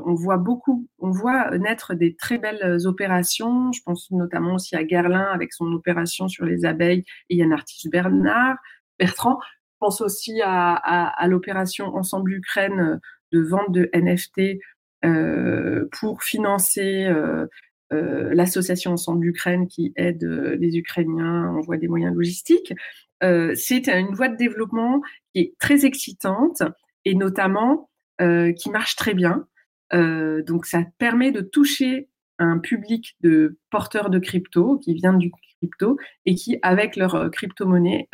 on 0.05 0.15
voit 0.15 0.37
beaucoup, 0.37 0.89
on 0.99 1.11
voit 1.11 1.57
naître 1.59 1.95
des 1.95 2.15
très 2.15 2.39
belles 2.39 2.87
opérations. 2.87 3.73
Je 3.73 3.81
pense 3.83 4.11
notamment 4.11 4.55
aussi 4.57 4.77
à 4.77 4.85
Guerlain 4.85 5.29
avec 5.33 5.53
son 5.53 5.73
opération 5.73 6.29
sur 6.29 6.45
les 6.45 6.65
abeilles 6.65 7.05
et 7.31 7.37
Yann 7.37 7.53
Artis 7.53 7.89
Bernard, 7.89 8.57
Bertrand. 8.99 9.39
Je 9.83 9.87
pense 9.87 10.01
aussi 10.01 10.41
à, 10.45 11.27
l'opération 11.27 11.97
Ensemble 11.97 12.35
Ukraine 12.35 13.01
de 13.33 13.41
vente 13.41 13.73
de 13.73 13.91
NFT 13.93 14.61
euh, 15.05 15.89
pour 15.99 16.23
financer 16.23 17.05
euh, 17.07 17.47
euh, 17.47 17.47
l'association 17.93 18.93
Ensemble 18.93 19.27
Ukraine 19.27 19.69
qui 19.69 19.93
aide 19.97 20.25
les 20.25 20.77
Ukrainiens, 20.77 21.49
envoie 21.51 21.77
des 21.77 21.89
moyens 21.89 22.15
logistiques. 22.15 22.73
c'est 23.21 23.89
une 23.89 24.15
voie 24.15 24.29
de 24.29 24.37
développement 24.37 25.03
qui 25.33 25.41
est 25.41 25.55
très 25.59 25.85
excitante 25.85 26.63
et 27.05 27.15
notamment 27.15 27.91
qui 28.19 28.71
marche 28.71 28.97
très 28.97 29.15
bien. 29.15 29.47
donc 29.93 30.67
ça 30.67 30.85
permet 30.99 31.33
de 31.33 31.41
toucher 31.41 32.09
un 32.39 32.59
public 32.59 33.17
de 33.21 33.59
porteurs 33.71 34.11
de 34.11 34.19
crypto 34.19 34.79
qui 34.79 34.95
vient 34.95 35.15
du 35.15 35.31
crypto 35.59 35.99
et 36.27 36.35
qui, 36.35 36.59
avec 36.63 36.97
leur 36.97 37.31
crypto-monnaie, 37.31 38.09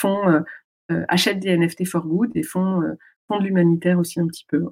font 0.00 0.42
achètent 1.08 1.40
des 1.40 1.56
NFT 1.56 1.86
for 1.86 2.06
good 2.06 2.30
et 2.34 2.42
font 2.42 2.82
de 3.38 3.44
l'humanitaire 3.44 3.98
aussi 3.98 4.20
un 4.20 4.26
petit 4.26 4.46
peu. 4.48 4.66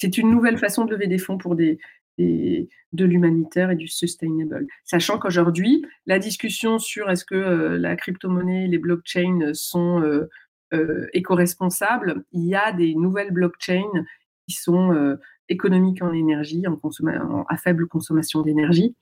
C'est 0.00 0.18
une 0.18 0.30
nouvelle 0.30 0.58
façon 0.58 0.84
de 0.84 0.92
lever 0.92 1.08
des 1.08 1.18
fonds 1.18 1.38
pour 1.38 1.56
des, 1.56 1.78
de 2.18 3.04
l'humanitaire 3.04 3.70
et 3.70 3.76
du 3.76 3.88
sustainable. 3.88 4.66
Sachant 4.84 5.18
qu'aujourd'hui, 5.18 5.84
la 6.06 6.18
discussion 6.18 6.78
sur 6.78 7.10
est-ce 7.10 7.24
que 7.24 7.34
euh, 7.34 7.78
la 7.78 7.96
crypto-monnaie, 7.96 8.66
les 8.66 8.78
blockchains 8.78 9.52
sont 9.52 10.00
euh, 10.02 10.28
euh, 10.74 11.06
éco-responsables, 11.12 12.24
il 12.32 12.46
y 12.46 12.54
a 12.54 12.72
des 12.72 12.94
nouvelles 12.94 13.30
blockchains 13.30 14.04
qui 14.46 14.54
sont 14.54 15.16
économiques 15.50 16.02
en 16.02 16.12
énergie, 16.12 16.62
en 16.66 17.44
à 17.48 17.56
faible 17.58 17.86
consommation 17.86 18.40
d'énergie, 18.40 18.96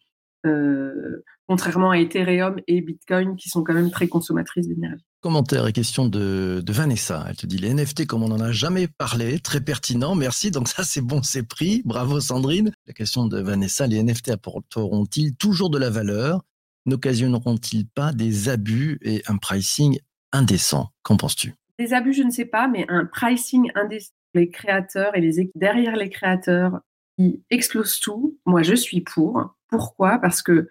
contrairement 1.46 1.90
à 1.90 1.98
Ethereum 1.98 2.60
et 2.66 2.80
Bitcoin 2.80 3.36
qui 3.36 3.48
sont 3.48 3.62
quand 3.62 3.74
même 3.74 3.92
très 3.92 4.08
consommatrices 4.08 4.66
d'énergie. 4.66 5.04
Commentaire 5.26 5.66
et 5.66 5.72
question 5.72 6.06
de, 6.06 6.62
Vanessa. 6.68 7.26
Elle 7.28 7.34
te 7.34 7.46
dit 7.46 7.58
les 7.58 7.74
NFT 7.74 8.06
comme 8.06 8.22
on 8.22 8.28
n'en 8.28 8.38
a 8.38 8.52
jamais 8.52 8.86
parlé, 8.86 9.40
très 9.40 9.60
pertinent, 9.60 10.14
merci. 10.14 10.52
Donc 10.52 10.68
ça 10.68 10.84
c'est 10.84 11.00
bon, 11.00 11.20
c'est 11.24 11.42
pris. 11.42 11.82
Bravo 11.84 12.20
Sandrine. 12.20 12.70
La 12.86 12.92
question 12.92 13.26
de 13.26 13.40
Vanessa, 13.40 13.88
les 13.88 14.00
NFT 14.00 14.28
apporteront-ils 14.28 15.34
toujours 15.34 15.68
de 15.68 15.78
la 15.78 15.90
valeur? 15.90 16.44
N'occasionneront-ils 16.86 17.88
pas 17.88 18.12
des 18.12 18.48
abus 18.48 19.00
et 19.02 19.24
un 19.26 19.36
pricing 19.36 19.98
indécent? 20.30 20.90
Qu'en 21.02 21.16
penses-tu? 21.16 21.54
Des 21.80 21.92
abus, 21.92 22.12
je 22.12 22.22
ne 22.22 22.30
sais 22.30 22.44
pas, 22.44 22.68
mais 22.68 22.86
un 22.88 23.04
pricing 23.04 23.72
indécent, 23.74 24.12
les 24.32 24.48
créateurs 24.48 25.16
et 25.16 25.20
les 25.20 25.40
équipes 25.40 25.50
derrière 25.56 25.96
les 25.96 26.08
créateurs 26.08 26.78
qui 27.18 27.42
explosent 27.50 27.98
tout, 27.98 28.38
moi 28.46 28.62
je 28.62 28.76
suis 28.76 29.00
pour. 29.00 29.56
Pourquoi? 29.70 30.18
Parce 30.18 30.40
que 30.40 30.68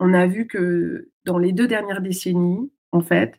on 0.00 0.14
a 0.14 0.26
vu 0.26 0.46
que 0.46 1.10
dans 1.26 1.36
les 1.36 1.52
deux 1.52 1.68
dernières 1.68 2.00
décennies, 2.00 2.72
en 2.90 3.02
fait, 3.02 3.38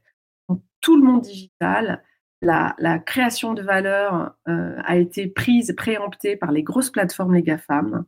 tout 0.86 0.96
le 0.96 1.04
monde 1.04 1.22
digital, 1.22 2.04
la, 2.44 3.00
création 3.00 3.56
de 3.56 3.64
valeur 3.64 4.36
euh, 4.48 4.76
a 4.84 4.98
été 4.98 5.26
prise, 5.26 5.74
préemptée 5.76 6.36
par 6.36 6.52
les 6.52 6.62
grosses 6.62 6.92
plateformes, 6.92 7.34
les 7.34 7.42
GAFAM. 7.42 8.06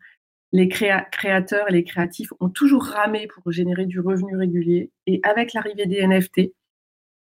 Les 0.51 0.69
créateurs 0.69 1.67
et 1.67 1.71
les 1.71 1.83
créatifs 1.83 2.31
ont 2.39 2.49
toujours 2.49 2.83
ramé 2.85 3.27
pour 3.27 3.51
générer 3.51 3.87
du 3.87 3.99
revenu 3.99 4.37
régulier. 4.37 4.91
Et 5.07 5.19
avec 5.23 5.53
l'arrivée 5.53 5.87
des 5.87 6.05
NFT, 6.05 6.53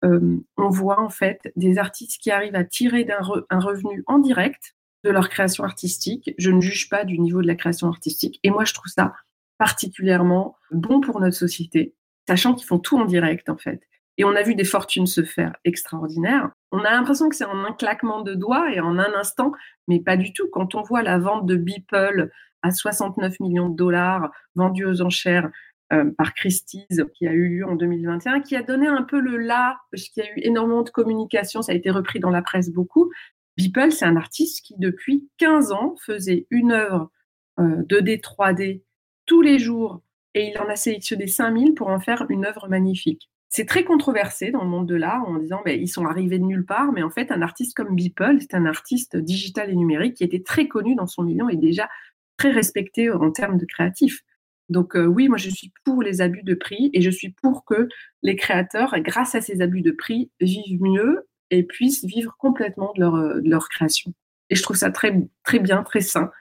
euh, 0.04 0.38
on 0.58 0.70
voit 0.70 1.00
en 1.00 1.10
fait 1.10 1.40
des 1.56 1.78
artistes 1.78 2.22
qui 2.22 2.30
arrivent 2.30 2.56
à 2.56 2.66
tirer 2.66 3.08
un 3.10 3.60
revenu 3.60 4.04
en 4.06 4.20
direct 4.20 4.76
de 5.06 5.12
leur 5.12 5.30
création 5.30 5.64
artistique. 5.64 6.36
Je 6.38 6.52
ne 6.52 6.60
juge 6.60 6.90
pas 6.90 7.06
du 7.06 7.20
niveau 7.20 7.42
de 7.42 7.48
la 7.48 7.56
création 7.56 7.88
artistique. 7.88 8.40
Et 8.44 8.52
moi, 8.52 8.66
je 8.66 8.74
trouve 8.74 8.92
ça 8.92 9.14
particulièrement 9.58 10.58
bon 10.72 11.00
pour 11.00 11.22
notre 11.22 11.38
société, 11.38 11.96
sachant 12.28 12.54
qu'ils 12.54 12.68
font 12.68 12.80
tout 12.80 12.98
en 13.00 13.06
direct 13.06 13.48
en 13.48 13.58
fait. 13.58 13.82
Et 14.18 14.26
on 14.26 14.36
a 14.36 14.42
vu 14.42 14.56
des 14.56 14.64
fortunes 14.64 15.06
se 15.06 15.24
faire 15.24 15.56
extraordinaires. 15.64 16.50
On 16.72 16.80
a 16.80 16.92
l'impression 16.92 17.30
que 17.30 17.36
c'est 17.36 17.46
en 17.46 17.64
un 17.64 17.74
claquement 17.74 18.22
de 18.22 18.34
doigts 18.34 18.72
et 18.74 18.80
en 18.80 18.98
un 18.98 19.14
instant, 19.14 19.52
mais 19.88 20.00
pas 20.00 20.18
du 20.18 20.34
tout. 20.34 20.50
Quand 20.52 20.76
on 20.76 20.82
voit 20.82 21.04
la 21.04 21.20
vente 21.20 21.46
de 21.46 21.56
Beeple 21.56 22.32
à 22.64 22.72
69 22.72 23.40
millions 23.40 23.70
de 23.70 23.76
dollars 23.76 24.32
vendue 24.56 24.86
aux 24.86 25.02
enchères 25.02 25.52
euh, 25.94 26.12
par 26.18 26.34
Christie's 26.34 27.02
qui 27.14 27.28
a 27.28 27.32
eu 27.32 27.58
lieu 27.58 27.66
en 27.66 27.76
2021, 27.76 28.42
qui 28.42 28.56
a 28.56 28.64
donné 28.64 28.88
un 28.88 29.04
peu 29.04 29.20
le 29.20 29.38
là, 29.38 29.78
parce 29.92 30.10
qu'il 30.10 30.24
y 30.24 30.28
a 30.28 30.32
eu 30.32 30.42
énormément 30.42 30.82
de 30.82 30.90
communication, 30.90 31.62
ça 31.62 31.72
a 31.72 31.76
été 31.76 31.92
repris 31.92 32.20
dans 32.20 32.32
la 32.32 32.42
presse 32.42 32.72
beaucoup. 32.72 33.12
Beeple, 33.56 33.92
c'est 33.92 34.06
un 34.06 34.18
artiste 34.18 34.66
qui, 34.66 34.76
depuis 34.78 35.30
15 35.38 35.72
ans, 35.72 35.96
faisait 36.06 36.48
une 36.50 36.72
œuvre 36.72 37.12
2D, 37.58 38.18
euh, 38.18 38.18
3D 38.18 38.84
tous 39.26 39.42
les 39.42 39.60
jours 39.60 40.02
et 40.34 40.50
il 40.50 40.60
en 40.60 40.68
a 40.70 40.76
sélectionné 40.76 41.28
5000 41.28 41.74
pour 41.74 41.88
en 41.88 42.00
faire 42.00 42.26
une 42.30 42.46
œuvre 42.46 42.68
magnifique 42.68 43.30
c'est 43.50 43.66
très 43.66 43.84
controversé 43.84 44.52
dans 44.52 44.64
le 44.64 44.70
monde 44.70 44.88
de 44.88 44.96
l'art 44.96 45.28
en 45.28 45.38
disant 45.38 45.62
ben, 45.64 45.80
ils 45.80 45.88
sont 45.88 46.06
arrivés 46.06 46.40
de 46.40 46.44
nulle 46.44 46.66
part, 46.66 46.92
mais 46.92 47.04
en 47.04 47.10
fait, 47.10 47.32
un 47.32 47.42
artiste 47.42 47.76
comme 47.76 47.96
Beeple, 47.96 48.38
c'est 48.42 48.56
un 48.56 48.66
artiste 48.66 49.16
digital 49.16 49.70
et 49.70 49.76
numérique 49.76 50.16
qui 50.16 50.24
était 50.24 50.44
très 50.44 50.68
connu 50.68 50.96
dans 50.96 51.08
son 51.08 51.24
milieu 51.24 51.46
et 51.52 51.56
déjà 51.56 51.90
très 52.38 52.52
respecté 52.52 53.10
en 53.10 53.32
termes 53.32 53.58
de 53.58 53.66
créatif. 53.66 54.22
Donc 54.70 54.96
euh, 54.96 55.06
oui, 55.06 55.30
moi 55.30 55.38
je 55.38 55.50
suis 55.50 55.72
pour 55.86 56.02
les 56.02 56.22
abus 56.22 56.44
de 56.44 56.54
prix 56.54 56.90
et 56.94 57.02
je 57.02 57.10
suis 57.10 57.30
pour 57.30 57.64
que 57.66 57.88
les 58.22 58.36
créateurs, 58.36 58.94
grâce 59.00 59.36
à 59.36 59.42
ces 59.42 59.62
abus 59.62 59.82
de 59.82 59.92
prix, 59.92 60.30
vivent 60.42 60.82
mieux 60.82 61.28
et 61.50 61.64
puissent 61.64 62.04
vivre 62.04 62.36
complètement 62.38 62.92
de 62.96 63.00
leur, 63.00 63.16
euh, 63.16 63.68
création. 63.70 64.14
Et 64.50 64.56
je 64.56 64.64
trouve 64.64 64.76
ça 64.76 64.92
très, 64.92 65.18
très 65.44 65.60
bien, 65.60 65.84
très 65.84 66.02
sain. 66.02 66.32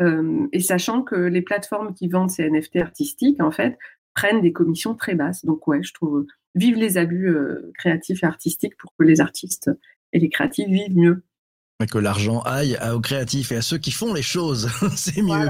Euh, 0.00 0.46
et 0.52 0.60
sachant 0.60 1.02
que 1.02 1.14
les 1.14 1.42
plateformes 1.42 1.94
qui 1.94 2.08
vendent 2.08 2.30
ces 2.30 2.48
NFT 2.50 2.76
artistiques, 2.76 3.42
en 3.42 3.50
fait, 3.50 3.78
prennent 4.14 4.40
des 4.40 4.52
commissions 4.52 4.94
très 4.94 5.14
basses. 5.14 5.44
Donc 5.44 5.66
ouais, 5.66 5.82
je 5.82 5.92
trouve 5.92 6.26
vive 6.56 6.76
les 6.76 6.96
abus 6.98 7.28
euh, 7.28 7.70
créatifs 7.78 8.24
et 8.24 8.26
artistiques 8.26 8.76
pour 8.78 8.92
que 8.98 9.04
les 9.04 9.20
artistes 9.20 9.70
et 10.12 10.18
les 10.18 10.28
créatifs 10.28 10.68
vivent 10.68 10.96
mieux. 10.96 11.24
Et 11.80 11.86
que 11.86 11.98
l'argent 11.98 12.40
aille 12.40 12.78
aux 12.92 13.00
créatifs 13.00 13.52
et 13.52 13.56
à 13.56 13.62
ceux 13.62 13.78
qui 13.78 13.92
font 13.92 14.14
les 14.14 14.22
choses, 14.22 14.68
c'est 14.96 15.22
mieux. 15.22 15.48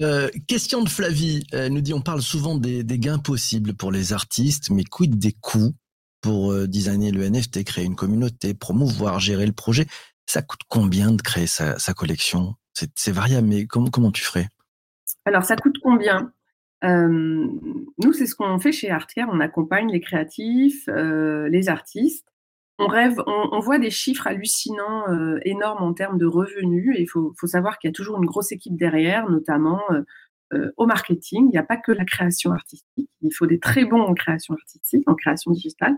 Euh, 0.00 0.28
question 0.46 0.82
de 0.82 0.88
Flavie, 0.88 1.44
elle 1.52 1.72
nous 1.72 1.80
dit 1.80 1.94
on 1.94 2.00
parle 2.00 2.22
souvent 2.22 2.56
des, 2.56 2.84
gains 2.84 3.18
possibles 3.18 3.74
pour 3.74 3.90
les 3.90 4.12
artistes, 4.12 4.70
mais 4.70 4.84
quid 4.84 5.18
des 5.18 5.32
coûts 5.32 5.74
pour 6.20 6.52
euh, 6.52 6.66
designer 6.66 7.10
le 7.10 7.28
NFT, 7.28 7.64
créer 7.64 7.84
une 7.84 7.96
communauté, 7.96 8.54
promouvoir, 8.54 9.18
gérer 9.20 9.46
le 9.46 9.52
projet? 9.52 9.86
Ça 10.26 10.42
coûte 10.42 10.60
combien 10.68 11.10
de 11.10 11.20
créer 11.20 11.46
sa, 11.46 11.76
collection? 11.94 12.54
C'est 12.74 13.12
variable, 13.12 13.48
mais 13.48 13.66
comment, 13.66 13.90
comment 13.90 14.12
tu 14.12 14.22
ferais? 14.22 14.48
Alors 15.24 15.44
ça 15.44 15.56
coûte 15.56 15.76
combien? 15.82 16.32
Euh, 16.84 17.46
Nous, 18.02 18.12
c'est 18.12 18.26
ce 18.26 18.34
qu'on 18.34 18.58
fait 18.58 18.72
chez 18.72 18.90
Artcare, 18.90 19.28
on 19.32 19.40
accompagne 19.40 19.90
les 19.90 20.00
créatifs, 20.00 20.86
les 20.88 21.68
artistes 21.68 22.32
on 22.82 22.86
rêve, 22.86 23.22
on, 23.26 23.60
voit 23.60 23.78
des 23.78 23.90
chiffres 23.90 24.26
hallucinants, 24.26 25.08
euh, 25.08 25.38
énormes 25.44 25.82
en 25.82 25.92
termes 25.92 26.18
de 26.18 26.26
revenus. 26.26 26.96
Il 26.98 27.06
faut, 27.06 27.34
savoir 27.44 27.78
qu'il 27.78 27.88
y 27.88 27.92
a 27.92 27.94
toujours 27.94 28.16
une 28.18 28.26
grosse 28.26 28.52
équipe 28.52 28.76
derrière, 28.76 29.28
notamment 29.28 29.80
euh, 29.90 30.02
euh, 30.54 30.72
au 30.76 30.86
marketing. 30.86 31.46
Il 31.46 31.50
n'y 31.50 31.58
a 31.58 31.62
pas 31.64 31.76
que 31.76 31.92
la 31.92 32.04
création 32.04 32.52
artistique. 32.52 33.10
Il 33.20 33.32
faut 33.32 33.46
des 33.46 33.60
très 33.60 33.84
bons 33.84 34.00
en 34.00 34.14
création 34.14 34.54
artistique, 34.54 35.08
en 35.08 35.14
création 35.14 35.52
digitale. 35.52 35.96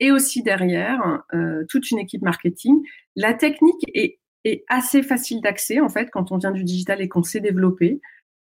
Et 0.00 0.12
aussi 0.12 0.42
derrière, 0.42 1.22
toute 1.70 1.90
une 1.90 1.98
équipe 1.98 2.20
marketing. 2.20 2.82
La 3.14 3.32
technique 3.32 3.82
est, 3.94 4.18
est 4.44 4.62
assez 4.68 5.02
facile 5.02 5.40
d'accès, 5.40 5.80
en 5.80 5.88
fait, 5.88 6.10
quand 6.10 6.32
on 6.32 6.36
vient 6.36 6.50
du 6.50 6.64
digital 6.64 7.00
et 7.00 7.08
qu'on 7.08 7.22
sait 7.22 7.40
développer. 7.40 8.02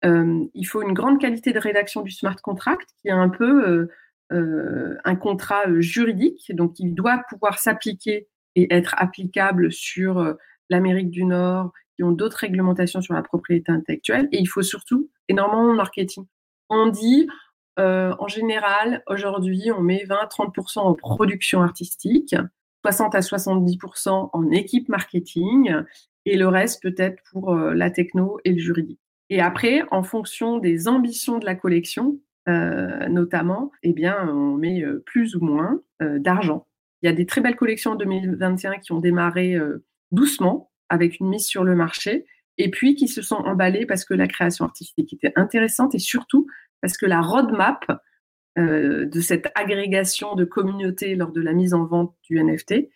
Il 0.06 0.64
faut 0.64 0.82
une 0.82 0.92
grande 0.92 1.20
qualité 1.20 1.52
de 1.52 1.58
rédaction 1.58 2.02
du 2.02 2.10
smart 2.10 2.36
contract, 2.36 2.88
qui 3.00 3.08
est 3.08 3.12
un 3.12 3.28
peu 3.28 3.88
euh, 4.32 4.96
un 5.04 5.14
contrat 5.14 5.68
euh, 5.68 5.80
juridique, 5.80 6.50
donc 6.52 6.80
il 6.80 6.94
doit 6.94 7.22
pouvoir 7.28 7.60
s'appliquer 7.60 8.26
et 8.56 8.74
être 8.74 8.96
applicable 8.98 9.70
sur 9.70 10.18
euh, 10.18 10.34
l'Amérique 10.68 11.10
du 11.10 11.24
Nord, 11.24 11.70
qui 11.94 12.02
ont 12.02 12.10
d'autres 12.10 12.38
réglementations 12.38 13.00
sur 13.00 13.14
la 13.14 13.22
propriété 13.22 13.70
intellectuelle. 13.70 14.28
Et 14.32 14.38
il 14.38 14.46
faut 14.46 14.62
surtout 14.62 15.08
énormément 15.28 15.70
de 15.70 15.76
marketing. 15.76 16.26
On 16.68 16.88
dit, 16.88 17.28
en 17.78 18.26
général, 18.26 19.02
aujourd'hui, 19.06 19.70
on 19.70 19.80
met 19.80 20.04
20-30% 20.04 20.80
en 20.80 20.94
production 20.94 21.62
artistique, 21.62 22.34
60 22.84 23.14
à 23.14 23.20
70% 23.20 24.30
en 24.32 24.50
équipe 24.50 24.88
marketing, 24.88 25.72
et 26.24 26.36
le 26.36 26.48
reste 26.48 26.82
peut-être 26.82 27.22
pour 27.30 27.54
la 27.54 27.90
techno 27.90 28.38
et 28.44 28.52
le 28.52 28.58
juridique. 28.58 29.05
Et 29.30 29.40
après, 29.40 29.82
en 29.90 30.02
fonction 30.02 30.58
des 30.58 30.88
ambitions 30.88 31.38
de 31.38 31.44
la 31.44 31.54
collection, 31.54 32.20
euh, 32.48 33.08
notamment, 33.08 33.72
eh 33.82 33.92
bien, 33.92 34.28
on 34.28 34.56
met 34.56 34.84
euh, 34.84 35.02
plus 35.04 35.34
ou 35.34 35.44
moins 35.44 35.80
euh, 36.00 36.20
d'argent. 36.20 36.66
Il 37.02 37.06
y 37.06 37.08
a 37.08 37.12
des 37.12 37.26
très 37.26 37.40
belles 37.40 37.56
collections 37.56 37.92
en 37.92 37.96
2021 37.96 38.78
qui 38.78 38.92
ont 38.92 39.00
démarré 39.00 39.56
doucement 40.12 40.70
avec 40.88 41.20
une 41.20 41.28
mise 41.28 41.44
sur 41.44 41.62
le 41.62 41.76
marché 41.76 42.24
et 42.56 42.70
puis 42.70 42.94
qui 42.94 43.06
se 43.06 43.20
sont 43.20 43.36
emballées 43.36 43.84
parce 43.84 44.04
que 44.04 44.14
la 44.14 44.26
création 44.26 44.64
artistique 44.64 45.12
était 45.12 45.32
intéressante 45.36 45.94
et 45.94 45.98
surtout 45.98 46.46
parce 46.80 46.96
que 46.96 47.04
la 47.04 47.20
roadmap 47.20 47.84
de 48.56 49.20
cette 49.20 49.52
agrégation 49.54 50.34
de 50.34 50.46
communautés 50.46 51.14
lors 51.16 51.32
de 51.32 51.42
la 51.42 51.52
mise 51.52 51.74
en 51.74 51.84
vente 51.84 52.16
du 52.22 52.42
NFT 52.42 52.88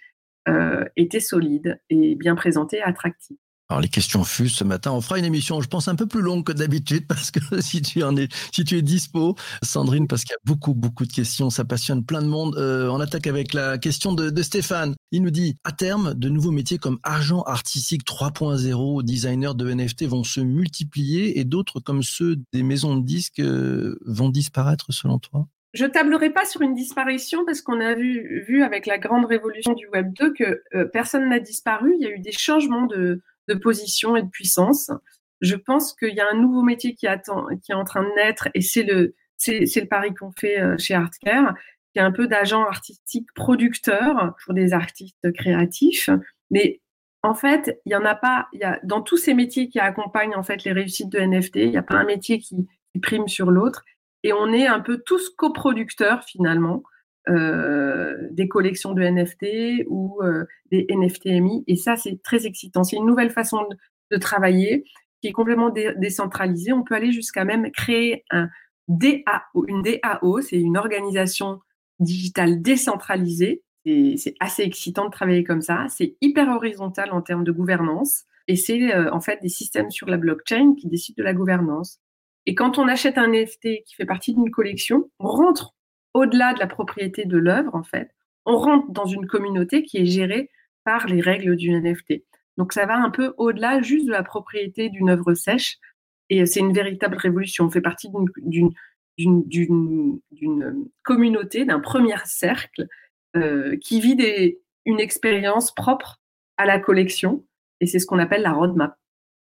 était 0.97 1.21
solide 1.21 1.79
et 1.91 2.15
bien 2.15 2.35
présentée 2.35 2.81
attractive. 2.81 3.37
Alors 3.71 3.81
les 3.81 3.89
questions 3.89 4.25
fusent 4.25 4.57
ce 4.57 4.65
matin. 4.65 4.91
On 4.91 5.00
fera 5.00 5.21
une 5.21 5.25
émission, 5.25 5.61
je 5.61 5.69
pense, 5.69 5.87
un 5.87 5.95
peu 5.95 6.07
plus 6.07 6.23
longue 6.23 6.45
que 6.45 6.53
d'habitude 6.53 7.07
parce 7.09 7.31
que 7.31 7.61
si 7.61 7.81
tu 7.81 8.03
en 8.03 8.17
es, 8.17 8.27
si 8.53 8.65
tu 8.65 8.77
es 8.77 8.83
dispo, 8.83 9.37
Sandrine, 9.62 10.09
parce 10.09 10.25
qu'il 10.25 10.33
y 10.33 10.35
a 10.35 10.43
beaucoup, 10.45 10.75
beaucoup 10.75 11.07
de 11.07 11.12
questions, 11.12 11.50
ça 11.50 11.65
passionne 11.65 12.05
plein 12.05 12.21
de 12.21 12.27
monde. 12.27 12.57
Euh, 12.59 12.89
on 12.89 12.99
attaque 12.99 13.29
avec 13.29 13.55
la 13.55 13.79
question 13.79 14.12
de, 14.12 14.43
Stéphane. 14.43 14.97
Il 15.12 15.23
nous 15.23 15.31
dit 15.31 15.57
à 15.62 15.71
terme, 15.71 16.15
de 16.15 16.28
nouveaux 16.28 16.50
métiers 16.50 16.78
comme 16.78 16.99
agent 17.04 17.43
artistique 17.43 18.02
3.0, 18.04 19.04
designer 19.04 19.54
de 19.54 19.73
NFT 19.73 20.06
vont 20.06 20.25
se 20.25 20.41
multiplier 20.41 21.39
et 21.39 21.45
d'autres 21.45 21.78
comme 21.78 22.02
ceux 22.02 22.39
des 22.52 22.65
maisons 22.65 22.97
de 22.97 23.04
disques 23.04 23.39
euh, 23.39 24.00
vont 24.04 24.30
disparaître 24.30 24.87
selon 24.93 25.21
toi? 25.21 25.47
Je 25.75 25.87
tablerai 25.87 26.30
pas 26.30 26.45
sur 26.45 26.63
une 26.63 26.75
disparition 26.75 27.45
parce 27.45 27.61
qu'on 27.61 27.80
a 27.80 27.95
vu, 27.95 28.43
vu 28.49 28.65
avec 28.65 28.87
la 28.87 28.99
grande 28.99 29.26
révolution 29.26 29.75
du 29.75 29.87
Web 29.89 30.13
2 30.15 30.33
que 30.33 30.63
euh, 30.75 30.87
personne 30.87 31.28
n'a 31.28 31.39
disparu. 31.39 31.95
Il 32.00 32.02
y 32.02 32.06
a 32.06 32.11
eu 32.11 32.19
des 32.19 32.33
changements 32.33 32.87
de, 32.87 33.23
de 33.49 33.55
position 33.55 34.17
et 34.17 34.23
de 34.23 34.29
puissance. 34.29 34.91
Je 35.41 35.57
pense 35.57 35.95
qu'il 35.95 36.15
y 36.15 36.21
a 36.21 36.29
un 36.31 36.37
nouveau 36.37 36.63
métier 36.63 36.95
qui 36.95 37.07
attend, 37.07 37.47
qui 37.63 37.73
est 37.73 37.75
en 37.75 37.85
train 37.85 38.03
de 38.03 38.15
naître, 38.15 38.49
et 38.55 38.61
c'est 38.61 38.83
le, 38.83 39.15
c'est, 39.37 39.65
le 39.65 39.87
pari 39.87 40.15
qu'on 40.15 40.33
fait 40.33 40.61
euh, 40.61 40.76
chez 40.79 40.95
Artcare, 40.95 41.55
qui 41.93 41.99
est 41.99 42.03
un 42.03 42.13
peu 42.13 42.26
d'agent 42.29 42.63
artistique 42.63 43.26
producteur 43.35 44.35
pour 44.45 44.55
des 44.55 44.73
artistes 44.73 45.33
créatifs. 45.33 46.11
Mais 46.50 46.81
en 47.23 47.35
fait, 47.35 47.81
il 47.85 47.93
y 47.93 47.97
en 47.97 48.05
a 48.05 48.15
pas. 48.15 48.49
Il 48.53 48.61
y 48.61 48.65
a 48.65 48.79
dans 48.85 49.03
tous 49.03 49.17
ces 49.17 49.35
métiers 49.35 49.69
qui 49.69 49.79
accompagnent 49.79 50.35
en 50.37 50.43
fait 50.43 50.65
les 50.65 50.73
réussites 50.73 51.11
de 51.11 51.19
NFT, 51.19 51.57
il 51.57 51.71
n'y 51.71 51.76
a 51.76 51.83
pas 51.83 51.97
un 51.97 52.05
métier 52.05 52.39
qui, 52.39 52.67
prime 53.03 53.29
sur 53.29 53.50
l'autre, 53.50 53.85
et 54.23 54.33
on 54.33 54.53
est 54.53 54.67
un 54.67 54.81
peu 54.81 54.99
tous 55.05 55.31
coproducteurs 55.31 56.25
finalement. 56.25 56.83
Euh, 57.30 58.16
des 58.32 58.49
collections 58.49 58.93
de 58.93 59.02
NFT 59.02 59.84
ou 59.86 60.21
euh, 60.23 60.47
des 60.73 60.86
NFTMI. 60.90 61.62
Et 61.69 61.76
ça, 61.76 61.95
c'est 61.97 62.21
très 62.25 62.45
excitant. 62.47 62.82
C'est 62.82 62.97
une 62.97 63.06
nouvelle 63.06 63.30
façon 63.30 63.66
de, 64.10 64.16
travailler 64.16 64.84
qui 65.21 65.28
est 65.28 65.32
complètement 65.32 65.71
décentralisée. 65.71 66.73
On 66.73 66.82
peut 66.82 66.97
aller 66.97 67.12
jusqu'à 67.12 67.45
même 67.45 67.71
créer 67.71 68.25
un 68.30 68.49
DAO. 68.88 69.64
Une 69.69 69.82
DAO, 69.82 70.40
c'est 70.40 70.58
une 70.58 70.76
organisation 70.76 71.60
digitale 72.00 72.60
décentralisée. 72.62 73.62
C'est 73.84 74.34
assez 74.40 74.62
excitant 74.62 75.04
de 75.04 75.10
travailler 75.10 75.45
comme 75.45 75.62
ça. 75.62 75.86
C'est 75.88 76.16
hyper 76.21 76.49
horizontal 76.49 77.12
en 77.12 77.23
termes 77.23 77.45
de 77.45 77.52
gouvernance. 77.52 78.25
Et 78.49 78.56
c'est 78.56 78.93
euh, 78.93 79.12
en 79.12 79.21
fait 79.21 79.40
des 79.40 79.49
systèmes 79.49 79.93
sur 79.93 80.08
la 80.08 80.16
blockchain 80.16 80.75
qui 80.75 80.88
décident 80.88 81.16
de 81.19 81.25
la 81.25 81.34
gouvernance. 81.34 82.00
Et 82.47 82.56
quand 82.56 82.78
on 82.78 82.88
achète 82.88 83.19
un 83.19 83.28
NFT 83.28 83.84
qui 83.86 83.95
fait 83.97 84.06
partie 84.06 84.34
d'une 84.34 84.50
collection, 84.50 85.08
on 85.21 85.28
rentre 85.28 85.75
au-delà 86.15 86.55
de 86.55 86.59
la 86.59 86.67
propriété 86.67 87.25
de 87.25 87.39
l'œuvre, 87.39 87.75
en 87.75 87.83
fait, 87.83 88.11
on 88.47 88.57
rentre 88.57 88.91
dans 88.91 89.07
une 89.07 89.27
communauté 89.27 89.83
qui 89.83 89.99
est 89.99 90.07
gérée 90.07 90.51
par 90.85 91.07
les 91.07 91.21
règles 91.21 91.57
du 91.57 91.71
NFT. 91.71 92.25
Donc 92.57 92.73
ça 92.73 92.87
va 92.87 92.97
un 92.97 93.11
peu 93.11 93.35
au-delà 93.39 93.81
juste 93.83 94.07
de 94.07 94.13
la 94.13 94.23
propriété 94.23 94.89
d'une 94.89 95.11
œuvre 95.11 95.35
sèche. 95.35 95.79
Et 96.29 96.47
c'est 96.47 96.61
une 96.61 96.73
véritable 96.73 97.17
révolution. 97.17 97.67
On 97.67 97.71
fait 97.71 97.81
partie 97.81 98.09
d'une 98.39 98.71
communauté, 101.03 101.65
d'un 101.65 101.81
premier 101.81 102.17
cercle 102.25 102.87
euh, 103.37 103.77
qui 103.79 104.01
vit 104.01 104.17
des, 104.17 104.61
une 104.85 105.01
expérience 105.01 105.73
propre 105.75 106.21
à 106.57 106.67
la 106.67 106.79
collection. 106.79 107.45
Et 107.81 107.87
c'est 107.87 107.99
ce 107.99 108.07
qu'on 108.07 108.19
appelle 108.19 108.43
la 108.43 108.53
roadmap. 108.53 108.97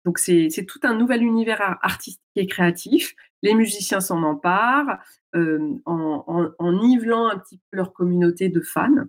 Donc 0.06 0.20
c'est 0.20 0.66
tout 0.68 0.80
un 0.84 0.96
nouvel 0.96 1.24
univers 1.24 1.78
artistique 1.82 2.22
et 2.36 2.48
créatif. 2.48 3.14
Les 3.44 3.54
musiciens 3.54 4.00
s'en 4.00 4.24
emparent 4.24 5.00
euh, 5.36 5.76
en, 5.86 6.72
nivelant 6.74 7.28
un 7.28 7.38
petit 7.38 7.58
peu 7.58 7.78
leur 7.78 7.94
communauté 7.94 8.50
de 8.50 8.62
fans. 8.62 9.06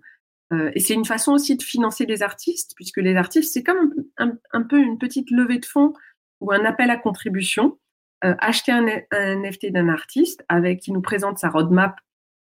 Euh, 0.51 0.71
et 0.73 0.79
c'est 0.79 0.93
une 0.93 1.05
façon 1.05 1.33
aussi 1.33 1.55
de 1.55 1.63
financer 1.63 2.05
les 2.05 2.23
artistes, 2.23 2.73
puisque 2.75 2.97
les 2.97 3.15
artistes, 3.15 3.53
c'est 3.53 3.63
comme 3.63 3.93
un, 4.17 4.61
peu 4.63 4.79
une 4.79 4.97
petite 4.97 5.31
levée 5.31 5.59
de 5.59 5.65
fonds 5.65 5.93
ou 6.41 6.51
un 6.51 6.65
appel 6.65 6.89
à 6.89 6.97
contribution. 6.97 7.77
Euh, 8.25 8.35
acheter 8.39 8.71
un, 8.71 8.85
NFT 9.11 9.71
d'un 9.71 9.87
artiste 9.87 10.43
avec 10.49 10.81
qui 10.81 10.91
nous 10.91 11.01
présente 11.01 11.37
sa 11.37 11.49
roadmap, 11.49 11.95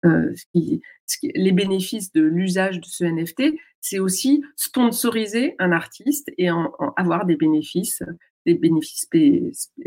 les 0.04 1.52
bénéfices 1.52 2.14
de 2.14 2.22
l'usage 2.22 2.80
de 2.80 2.86
ce 2.86 3.04
NFT, 3.04 3.58
c'est 3.82 4.00
aussi 4.00 4.42
sponsoriser 4.56 5.56
un 5.60 5.74
artiste 5.74 6.32
et 6.38 6.50
en, 6.50 6.72
avoir 6.96 7.26
des 7.26 7.36
bénéfices 7.36 8.02
des 8.48 8.56
bénéfices 8.56 9.10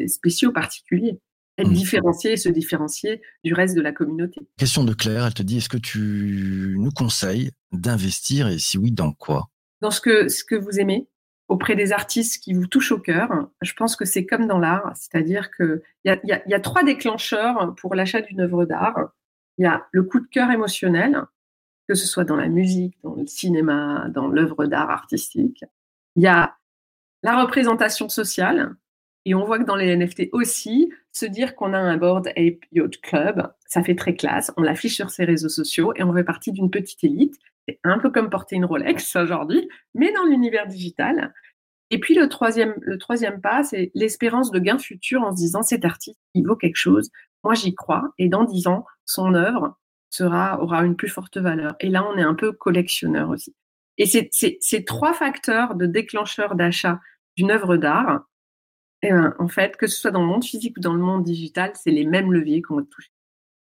spéciaux 0.07 0.53
particuliers. 0.53 1.19
Être 1.61 1.69
mmh. 1.69 1.75
différencier 1.75 2.33
et 2.33 2.37
se 2.37 2.49
différencier 2.49 3.21
du 3.45 3.53
reste 3.53 3.77
de 3.77 3.83
la 3.83 3.93
communauté. 3.93 4.41
Question 4.57 4.83
de 4.83 4.95
Claire, 4.95 5.27
elle 5.27 5.35
te 5.35 5.43
dit, 5.43 5.59
est-ce 5.59 5.69
que 5.69 5.77
tu 5.77 6.77
nous 6.79 6.91
conseilles 6.91 7.51
d'investir 7.71 8.49
et 8.49 8.59
si 8.59 8.79
oui, 8.79 8.93
dans 8.93 9.13
quoi? 9.13 9.51
Dans 9.83 9.91
ce 9.91 10.01
que, 10.01 10.29
ce 10.29 10.43
que 10.43 10.55
vous 10.55 10.81
aimez, 10.81 11.07
auprès 11.49 11.75
des 11.75 11.93
artistes 11.93 12.43
qui 12.43 12.55
vous 12.55 12.67
touchent 12.67 12.93
au 12.93 12.99
cœur. 12.99 13.49
Je 13.61 13.73
pense 13.75 13.97
que 13.97 14.05
c'est 14.05 14.25
comme 14.25 14.47
dans 14.47 14.59
l'art, 14.59 14.93
c'est-à-dire 14.95 15.51
qu'il 15.51 15.83
y 16.05 16.11
a, 16.11 16.19
y, 16.25 16.51
y 16.51 16.55
a 16.55 16.61
trois 16.61 16.85
déclencheurs 16.85 17.75
pour 17.75 17.95
l'achat 17.95 18.21
d'une 18.23 18.41
œuvre 18.41 18.65
d'art. 18.65 19.11
Il 19.59 19.65
y 19.65 19.67
a 19.67 19.87
le 19.91 20.05
coup 20.05 20.21
de 20.21 20.29
cœur 20.29 20.51
émotionnel, 20.51 21.21
que 21.89 21.95
ce 21.95 22.07
soit 22.07 22.25
dans 22.25 22.37
la 22.37 22.49
musique, 22.49 22.97
dans 23.03 23.17
le 23.17 23.27
cinéma, 23.27 24.07
dans 24.11 24.29
l'œuvre 24.29 24.67
d'art 24.67 24.91
artistique. 24.91 25.65
Il 26.15 26.23
y 26.23 26.29
a 26.29 26.57
la 27.25 27.43
représentation 27.43 28.09
sociale. 28.09 28.75
Et 29.27 29.35
on 29.35 29.45
voit 29.45 29.59
que 29.59 29.65
dans 29.65 29.77
les 29.77 29.95
NFT 29.97 30.31
aussi, 30.33 30.91
se 31.13 31.27
dire 31.27 31.55
qu'on 31.55 31.75
a 31.75 31.79
un 31.79 31.97
board 31.97 32.29
Ape 32.29 32.65
Yacht 32.73 33.01
Club, 33.03 33.53
ça 33.67 33.83
fait 33.83 33.95
très 33.95 34.15
classe. 34.15 34.53
On 34.57 34.63
l'affiche 34.63 34.97
sur 34.97 35.11
ses 35.11 35.25
réseaux 35.25 35.49
sociaux 35.49 35.93
et 35.97 36.03
on 36.03 36.15
fait 36.15 36.25
partie 36.25 36.53
d'une 36.53 36.71
petite 36.71 37.05
élite. 37.05 37.37
C'est 37.69 37.79
un 37.85 37.99
peu 37.99 38.11
comme 38.11 38.31
porter 38.31 38.57
une 38.57 38.65
Rolex 38.65 39.17
aujourd'hui, 39.17 39.69
mais 39.95 40.13
dans 40.13 40.25
l'univers 40.25 40.67
digital. 40.67 41.35
Et 41.91 41.99
puis 41.99 42.15
le 42.15 42.29
troisième, 42.29 42.75
le 42.81 42.99
troisième 42.99 43.41
pas, 43.41 43.63
c'est 43.65 43.91
l'espérance 43.95 44.51
de 44.51 44.59
gain 44.59 44.79
futur 44.79 45.23
en 45.23 45.33
se 45.33 45.37
disant 45.37 45.63
cet 45.63 45.85
artiste, 45.85 46.21
il 46.35 46.47
vaut 46.47 46.57
quelque 46.57 46.77
chose. 46.77 47.11
Moi, 47.43 47.55
j'y 47.55 47.75
crois. 47.75 48.13
Et 48.19 48.29
dans 48.29 48.45
dix 48.45 48.69
ans, 48.69 48.85
son 49.05 49.35
œuvre 49.35 49.77
sera, 50.09 50.63
aura 50.63 50.85
une 50.85 50.97
plus 50.97 51.09
forte 51.09 51.37
valeur. 51.37 51.75
Et 51.81 51.89
là, 51.89 52.07
on 52.09 52.17
est 52.17 52.23
un 52.23 52.35
peu 52.35 52.53
collectionneur 52.53 53.29
aussi. 53.31 53.55
Et 53.99 54.07
c'est 54.07 54.31
ces 54.61 54.85
trois 54.85 55.13
facteurs 55.13 55.75
de 55.75 55.87
déclencheur 55.87 56.55
d'achat 56.55 57.01
d'une 57.37 57.51
œuvre 57.51 57.77
d'art 57.77 58.23
Eh 59.03 59.11
ben, 59.11 59.35
en 59.39 59.49
fait, 59.49 59.77
que 59.77 59.87
ce 59.87 59.99
soit 59.99 60.11
dans 60.11 60.21
le 60.21 60.27
monde 60.27 60.45
physique 60.45 60.77
ou 60.77 60.81
dans 60.81 60.95
le 60.95 61.01
monde 61.01 61.25
digital, 61.25 61.73
c'est 61.75 61.91
les 61.91 62.05
mêmes 62.05 62.33
leviers 62.33 62.63
qu'on 62.63 62.77
va 62.77 62.83
toucher. 62.83 63.11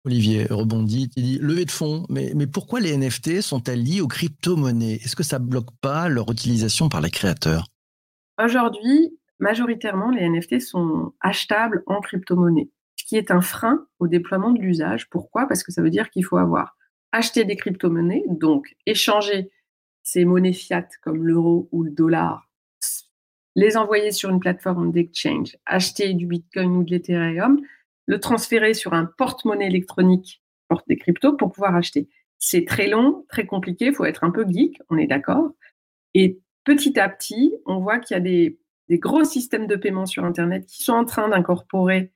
Olivier 0.05 0.47
rebondit, 0.49 1.11
il 1.17 1.23
dit 1.23 1.39
levée 1.39 1.65
de 1.67 1.71
fonds, 1.71 2.07
mais, 2.09 2.33
mais 2.35 2.47
pourquoi 2.47 2.81
les 2.81 2.97
NFT 2.97 3.43
sont-elles 3.43 3.83
liées 3.83 4.01
aux 4.01 4.09
crypto-monnaies? 4.09 4.95
Est-ce 4.95 5.17
que 5.17 5.23
ça 5.23 5.39
bloque 5.39 5.71
pas 5.83 6.09
leur 6.09 6.31
utilisation 6.31 6.89
par 6.89 7.01
les 7.03 7.11
créateurs? 7.11 7.67
Aujourd'hui, 8.43 9.19
majoritairement, 9.39 10.11
les 10.11 10.29
NFT 10.29 10.61
sont 10.61 11.13
achetables 11.21 11.83
en 11.87 12.01
crypto-monnaie, 12.01 12.71
ce 12.97 13.05
qui 13.05 13.17
est 13.17 13.31
un 13.31 13.43
frein 13.43 13.87
au 13.99 14.07
déploiement 14.07 14.53
de 14.53 14.61
l'usage. 14.61 15.11
Pourquoi? 15.11 15.47
Parce 15.47 15.63
que 15.63 15.73
ça 15.73 15.83
veut 15.83 15.91
dire 15.91 16.09
qu'il 16.11 16.25
faut 16.25 16.39
avoir 16.39 16.77
acheté 17.13 17.45
des 17.45 17.57
crypto-monnaies, 17.57 18.25
donc 18.29 18.77
échanger 18.87 19.51
ces 20.03 20.25
monnaies 20.25 20.53
fiat 20.53 20.89
comme 21.03 21.27
l'euro 21.27 21.69
ou 21.73 21.83
le 21.83 21.91
dollar, 21.91 22.48
les 23.59 23.77
envoyer 23.77 24.13
sur 24.13 24.31
une 24.31 24.39
plateforme 24.39 24.93
d'exchange, 24.93 25.57
acheter 25.67 26.15
du 26.15 26.27
Bitcoin 26.27 26.77
ou 26.77 26.85
de 26.85 26.93
l'Ethereum, 26.93 27.61
le 28.07 28.21
transférer 28.21 28.73
sur 28.73 28.93
un 28.93 29.05
porte-monnaie 29.05 29.67
électronique, 29.67 30.45
porte 30.69 30.87
des 30.87 30.97
cryptos, 30.97 31.33
pour 31.33 31.51
pouvoir 31.51 31.75
acheter. 31.75 32.09
C'est 32.39 32.65
très 32.65 32.87
long, 32.87 33.27
très 33.29 33.47
compliqué, 33.47 33.87
il 33.87 33.95
faut 33.95 34.05
être 34.05 34.23
un 34.23 34.31
peu 34.31 34.47
geek, 34.49 34.81
on 34.91 34.97
est 34.97 35.09
d'accord. 35.09 35.51
Et 36.15 36.39
petit 36.63 37.01
à 37.01 37.09
petit, 37.09 37.53
on 37.67 37.81
voit 37.81 37.99
qu'il 37.99 38.15
y 38.15 38.19
a 38.19 38.21
des, 38.21 38.61
gros 38.91 39.25
systèmes 39.25 39.67
de 39.67 39.75
paiement 39.75 40.07
sur 40.07 40.25
Internet 40.25 40.65
qui 40.67 40.85
sont 40.85 40.93
en 40.93 41.05
train 41.05 41.29
d'incorporer 41.29 42.13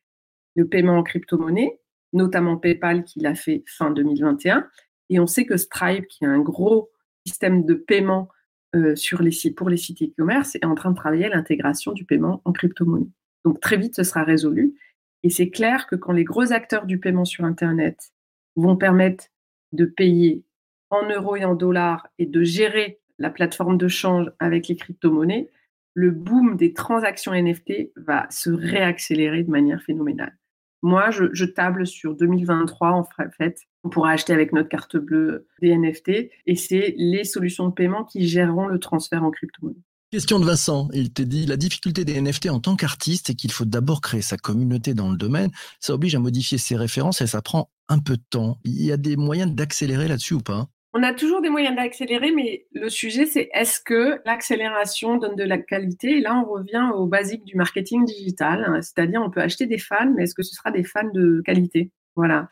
le 0.55 0.69
paiement 0.69 0.99
en 0.99 1.03
crypto-monnaie, 1.03 1.81
notamment 2.13 2.57
PayPal 2.57 3.03
qui 3.03 3.19
l'a 3.19 3.35
fait 3.35 3.65
fin 3.67 3.91
2021. 3.91 4.69
Et 5.11 5.19
on 5.19 5.27
sait 5.27 5.45
que 5.45 5.57
Stripe, 5.57 6.07
qui 6.07 6.23
est 6.23 6.29
un 6.29 6.39
gros 6.39 6.93
système 7.27 7.65
de 7.65 7.75
paiement 7.75 8.29
euh, 8.75 8.97
sur 8.97 9.23
les 9.23 9.31
sites, 9.31 9.57
pour 9.57 9.69
les 9.69 9.77
sites 9.77 10.03
e-commerce, 10.03 10.55
est 10.55 10.65
en 10.65 10.75
train 10.75 10.91
de 10.91 10.97
travailler 10.97 11.27
à 11.27 11.31
l'intégration 11.31 11.93
du 11.93 12.05
paiement 12.05 12.41
en 12.45 12.53
crypto-monnaie. 12.53 13.11
Donc 13.45 13.61
très 13.61 13.77
vite, 13.77 13.97
ce 13.97 14.03
sera 14.03 14.25
résolu. 14.25 14.75
Et 15.23 15.31
c'est 15.31 15.51
clair 15.51 15.87
que 15.87 15.97
quand 15.97 16.13
les 16.13 16.25
gros 16.25 16.53
acteurs 16.53 16.87
du 16.87 16.99
paiement 16.99 17.25
sur 17.25 17.45
Internet 17.45 18.13
vont 18.57 18.77
permettre 18.77 19.27
de 19.73 19.85
payer 19.85 20.45
en 20.91 21.09
euros 21.09 21.37
et 21.37 21.45
en 21.45 21.55
dollars 21.55 22.09
et 22.19 22.27
de 22.27 22.43
gérer 22.43 23.01
la 23.19 23.31
plateforme 23.31 23.79
de 23.79 23.89
change 23.89 24.31
avec 24.39 24.69
les 24.69 24.77
crypto-monnaies, 24.77 25.49
le 25.95 26.11
boom 26.11 26.57
des 26.57 26.73
transactions 26.73 27.33
NFT 27.33 27.93
va 27.97 28.27
se 28.31 28.51
réaccélérer 28.51 29.43
de 29.43 29.51
manière 29.51 29.83
phénoménale. 29.83 30.37
Moi, 30.83 31.11
je, 31.11 31.45
table 31.45 31.87
sur 31.87 32.17
2023 32.17 32.91
en 32.91 33.07
fait. 33.37 33.59
On 33.85 33.89
pourra 33.89 34.11
acheter 34.11 34.33
avec 34.33 34.53
notre 34.53 34.69
carte 34.69 34.97
bleue 34.97 35.47
des 35.61 35.77
NFT 35.77 36.31
et 36.47 36.57
c'est 36.57 36.95
les 36.97 37.25
solutions 37.25 37.69
de 37.69 37.73
paiement 37.73 38.05
qui 38.05 38.27
géreront 38.27 38.67
le 38.67 38.79
transfert 38.79 39.23
en 39.23 39.31
crypto-monnaie. 39.31 39.77
Question 40.11 40.39
de 40.39 40.45
Vincent. 40.45 40.89
Il 40.93 41.13
te 41.13 41.23
dit 41.23 41.47
la 41.47 41.57
difficulté 41.57 42.05
des 42.05 42.21
NFT 42.21 42.51
en 42.51 42.61
tant 42.61 42.77
qu'artiste, 42.77 43.29
c'est 43.29 43.35
qu'il 43.35 43.51
faut 43.51 43.65
d'abord 43.65 44.03
créer 44.03 44.21
sa 44.21 44.37
communauté 44.37 44.93
dans 44.93 45.11
le 45.11 45.17
domaine. 45.17 45.51
Ça 45.81 45.95
oblige 45.95 46.15
à 46.15 46.19
modifier 46.19 46.59
ses 46.59 46.77
références 46.77 47.23
et 47.23 47.27
ça 47.27 47.41
prend 47.41 47.71
un 47.89 47.99
peu 47.99 48.17
de 48.17 48.23
temps. 48.29 48.59
Il 48.65 48.83
y 48.83 48.93
a 48.93 48.99
des 48.99 49.17
moyens 49.17 49.55
d'accélérer 49.55 50.09
là-dessus 50.09 50.35
ou 50.35 50.41
pas? 50.41 50.69
On 50.95 51.03
a 51.03 51.15
toujours 51.15 51.41
des 51.41 51.49
moyens 51.49 51.75
d'accélérer, 51.75 52.33
mais 52.33 52.67
le 52.73 52.89
sujet, 52.91 53.25
c'est 53.25 53.49
est-ce 53.55 53.81
que 53.81 54.21
l'accélération 54.27 55.17
donne 55.17 55.37
de 55.37 55.45
la 55.45 55.59
qualité? 55.59 56.19
Et 56.19 56.21
là, 56.21 56.37
on 56.37 56.51
revient 56.51 56.91
aux 56.95 57.07
basiques 57.07 57.45
du 57.45 57.57
marketing 57.57 58.05
digital, 58.05 58.65
hein. 58.67 58.83
c'est-à-dire 58.83 59.23
on 59.23 59.31
peut 59.31 59.41
acheter 59.41 59.67
des 59.67 59.79
fans, 59.79 60.13
mais 60.15 60.25
est-ce 60.25 60.35
que 60.35 60.43
ce 60.43 60.55
sera 60.55 60.71
des 60.71 60.85
fans 60.85 61.09
de 61.13 61.43
qualité? 61.47 61.91
Voilà. 62.15 62.51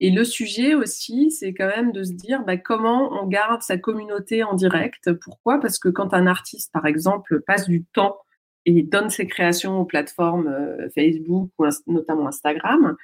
Et 0.00 0.10
le 0.10 0.24
sujet 0.24 0.74
aussi, 0.74 1.30
c'est 1.30 1.52
quand 1.52 1.68
même 1.68 1.92
de 1.92 2.02
se 2.02 2.12
dire 2.12 2.42
bah, 2.44 2.56
comment 2.56 3.12
on 3.12 3.26
garde 3.26 3.62
sa 3.62 3.76
communauté 3.76 4.42
en 4.42 4.54
direct? 4.54 5.12
Pourquoi? 5.12 5.60
Parce 5.60 5.78
que 5.78 5.90
quand 5.90 6.14
un 6.14 6.26
artiste, 6.26 6.72
par 6.72 6.86
exemple, 6.86 7.40
passe 7.46 7.68
du 7.68 7.84
temps 7.84 8.16
et 8.64 8.82
donne 8.82 9.10
ses 9.10 9.26
créations 9.26 9.80
aux 9.80 9.84
plateformes 9.84 10.48
euh, 10.48 10.88
Facebook 10.94 11.50
ou 11.58 11.66
notamment 11.86 12.28
Instagram, 12.28 12.96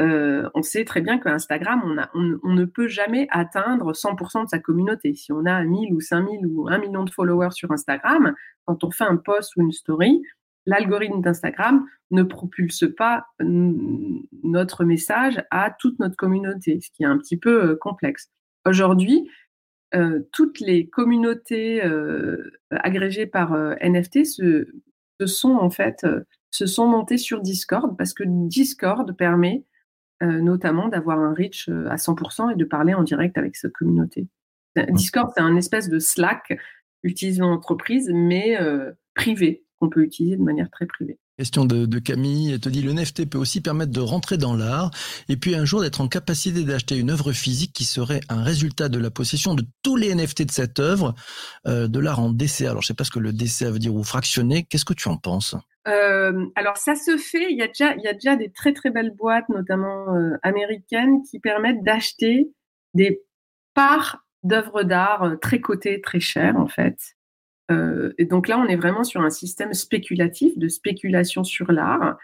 euh, 0.00 0.50
on 0.54 0.62
sait 0.62 0.84
très 0.84 1.00
bien 1.00 1.18
qu'Instagram, 1.18 2.08
on, 2.14 2.38
on, 2.42 2.52
ne 2.52 2.64
peut 2.64 2.88
jamais 2.88 3.28
atteindre 3.30 3.92
100% 3.92 4.44
de 4.44 4.48
sa 4.48 4.58
communauté. 4.58 5.14
Si 5.14 5.32
on 5.32 5.46
a 5.46 5.62
1000 5.62 5.94
ou 5.94 6.00
5000 6.00 6.46
ou 6.46 6.68
1 6.68 6.78
million 6.78 7.04
de 7.04 7.10
followers 7.10 7.52
sur 7.52 7.70
Instagram, 7.70 8.34
quand 8.64 8.82
on 8.82 8.90
fait 8.90 9.04
un 9.04 9.16
post 9.16 9.54
ou 9.56 9.62
une 9.62 9.72
story, 9.72 10.22
l'algorithme 10.66 11.20
d'Instagram 11.20 11.86
ne 12.10 12.22
propulse 12.22 12.84
pas 12.96 13.26
notre 13.40 14.84
message 14.84 15.42
à 15.50 15.70
toute 15.70 15.98
notre 15.98 16.16
communauté, 16.16 16.80
ce 16.80 16.90
qui 16.90 17.02
est 17.02 17.06
un 17.06 17.18
petit 17.18 17.36
peu 17.36 17.70
euh, 17.70 17.76
complexe. 17.76 18.30
Aujourd'hui, 18.66 19.28
euh, 19.94 20.20
toutes 20.32 20.60
les 20.60 20.88
communautés 20.88 21.84
euh, 21.84 22.50
agrégées 22.70 23.26
par 23.26 23.56
NFT 23.80 24.24
se, 24.24 24.66
sont 25.24 25.54
en 25.54 25.70
fait 25.70 26.04
se 26.50 26.66
sont 26.66 26.86
montées 26.86 27.18
sur 27.18 27.40
Discord 27.40 27.96
parce 27.96 28.12
que 28.12 28.24
Discord 28.26 29.16
permet 29.16 29.64
notamment 30.20 30.88
d'avoir 30.88 31.18
un 31.18 31.34
reach 31.34 31.68
à 31.68 31.96
100% 31.96 32.52
et 32.52 32.56
de 32.56 32.64
parler 32.64 32.94
en 32.94 33.02
direct 33.02 33.36
avec 33.36 33.56
sa 33.56 33.68
communauté. 33.68 34.26
Discord, 34.90 35.30
c'est 35.34 35.42
un 35.42 35.56
espèce 35.56 35.88
de 35.88 35.98
Slack 35.98 36.58
utilisé 37.02 37.42
en 37.42 37.52
entreprise, 37.52 38.10
mais 38.12 38.58
privé 39.14 39.64
qu'on 39.78 39.88
peut 39.88 40.02
utiliser 40.02 40.36
de 40.36 40.42
manière 40.42 40.70
très 40.70 40.86
privée. 40.86 41.18
Question 41.36 41.64
de, 41.64 41.98
Camille, 41.98 42.52
elle 42.52 42.60
te 42.60 42.68
dit 42.68 42.80
le 42.80 42.92
NFT 42.92 43.28
peut 43.28 43.38
aussi 43.38 43.60
permettre 43.60 43.90
de 43.90 43.98
rentrer 43.98 44.36
dans 44.36 44.54
l'art 44.54 44.92
et 45.28 45.36
puis 45.36 45.56
un 45.56 45.64
jour 45.64 45.80
d'être 45.80 46.00
en 46.00 46.06
capacité 46.06 46.62
d'acheter 46.62 46.96
une 46.96 47.10
œuvre 47.10 47.32
physique 47.32 47.72
qui 47.72 47.82
serait 47.82 48.20
un 48.28 48.44
résultat 48.44 48.88
de 48.88 49.00
la 49.00 49.10
possession 49.10 49.54
de 49.54 49.64
tous 49.82 49.96
les 49.96 50.14
NFT 50.14 50.44
de 50.44 50.50
cette 50.52 50.78
œuvre, 50.78 51.16
euh, 51.66 51.88
de 51.88 51.98
l'art 51.98 52.20
en 52.20 52.30
DCA. 52.30 52.70
Alors 52.70 52.82
je 52.82 52.86
sais 52.86 52.94
pas 52.94 53.02
ce 53.02 53.10
que 53.10 53.18
le 53.18 53.32
DCA 53.32 53.72
veut 53.72 53.80
dire 53.80 53.92
ou 53.92 54.04
fractionné. 54.04 54.62
Qu'est-ce 54.62 54.84
que 54.84 54.94
tu 54.94 55.08
en 55.08 55.16
penses? 55.16 55.56
Euh, 55.88 56.46
alors 56.54 56.76
ça 56.76 56.94
se 56.94 57.16
fait, 57.16 57.50
il 57.50 57.58
y, 57.58 57.62
a 57.62 58.12
déjà, 58.12 58.36
des 58.36 58.52
très 58.52 58.72
très 58.72 58.90
belles 58.90 59.12
boîtes, 59.12 59.48
notamment 59.48 60.14
euh, 60.14 60.36
américaines, 60.44 61.22
qui 61.28 61.40
permettent 61.40 61.82
d'acheter 61.82 62.48
des 62.94 63.22
parts 63.74 64.24
d'œuvres 64.44 64.84
d'art 64.84 65.34
très 65.42 65.60
cotées, 65.60 66.00
très 66.00 66.20
chères 66.20 66.56
en 66.56 66.68
fait, 66.68 66.96
euh, 67.70 68.12
et 68.18 68.26
donc 68.26 68.48
là, 68.48 68.58
on 68.58 68.66
est 68.66 68.76
vraiment 68.76 69.04
sur 69.04 69.22
un 69.22 69.30
système 69.30 69.72
spéculatif, 69.72 70.56
de 70.58 70.68
spéculation 70.68 71.44
sur 71.44 71.72
l'art. 71.72 72.18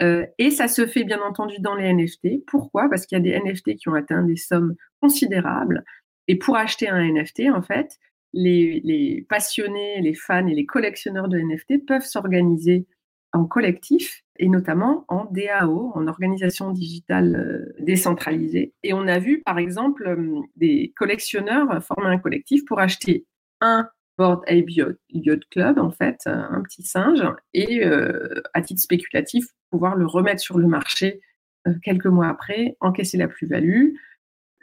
Euh, 0.00 0.26
et 0.38 0.50
ça 0.50 0.68
se 0.68 0.86
fait 0.86 1.04
bien 1.04 1.20
entendu 1.22 1.56
dans 1.60 1.74
les 1.74 1.92
NFT. 1.92 2.44
Pourquoi? 2.46 2.88
Parce 2.88 3.06
qu'il 3.06 3.16
y 3.16 3.20
a 3.20 3.22
des 3.22 3.38
NFT 3.38 3.76
qui 3.76 3.88
ont 3.88 3.94
atteint 3.94 4.22
des 4.22 4.36
sommes 4.36 4.74
considérables. 5.00 5.84
Et 6.28 6.36
pour 6.36 6.56
acheter 6.56 6.88
un 6.88 7.02
NFT, 7.02 7.44
en 7.52 7.62
fait, 7.62 7.98
les, 8.32 8.80
les 8.84 9.26
passionnés, 9.28 10.00
les 10.00 10.14
fans 10.14 10.46
et 10.46 10.54
les 10.54 10.66
collectionneurs 10.66 11.28
de 11.28 11.38
NFT 11.38 11.86
peuvent 11.86 12.04
s'organiser 12.04 12.86
en 13.32 13.44
collectif 13.44 14.22
et 14.38 14.48
notamment 14.48 15.04
en 15.08 15.26
DAO, 15.30 15.92
en 15.94 16.06
organisation 16.06 16.70
digitale 16.70 17.34
euh, 17.36 17.82
décentralisée. 17.82 18.74
Et 18.82 18.92
on 18.92 19.08
a 19.08 19.18
vu, 19.18 19.42
par 19.42 19.58
exemple, 19.58 20.18
des 20.56 20.92
collectionneurs 20.96 21.82
former 21.82 22.08
un 22.08 22.18
collectif 22.18 22.64
pour 22.66 22.80
acheter 22.80 23.26
un 23.60 23.88
Board 24.18 24.42
Ape 24.46 24.70
Yacht 25.10 25.44
Club, 25.50 25.78
en 25.78 25.90
fait, 25.90 26.20
un 26.26 26.62
petit 26.62 26.82
singe, 26.82 27.22
et 27.52 27.84
euh, 27.84 28.42
à 28.54 28.62
titre 28.62 28.80
spéculatif, 28.80 29.46
pouvoir 29.70 29.96
le 29.96 30.06
remettre 30.06 30.40
sur 30.40 30.58
le 30.58 30.66
marché 30.66 31.20
euh, 31.66 31.74
quelques 31.82 32.06
mois 32.06 32.28
après, 32.28 32.76
encaisser 32.80 33.18
la 33.18 33.28
plus-value. 33.28 33.94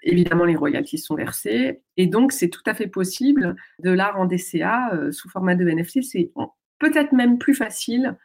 Évidemment, 0.04 0.46
les 0.46 0.56
royalties 0.56 0.98
sont 0.98 1.16
versées. 1.16 1.82
Et 1.98 2.08
donc, 2.08 2.32
c'est 2.32 2.50
tout 2.50 2.64
à 2.66 2.74
fait 2.74 2.88
possible 2.88 3.56
de 3.80 3.92
l'art 3.92 4.20
en 4.20 4.26
DCA 4.26 4.94
euh, 4.94 5.12
sous 5.12 5.30
format 5.30 5.56
de 5.56 5.66
NFT. 5.66 6.04
C'est 6.04 6.32
peut-être 6.80 7.14
même 7.14 7.38
plus 7.38 7.54
facile 7.54 8.18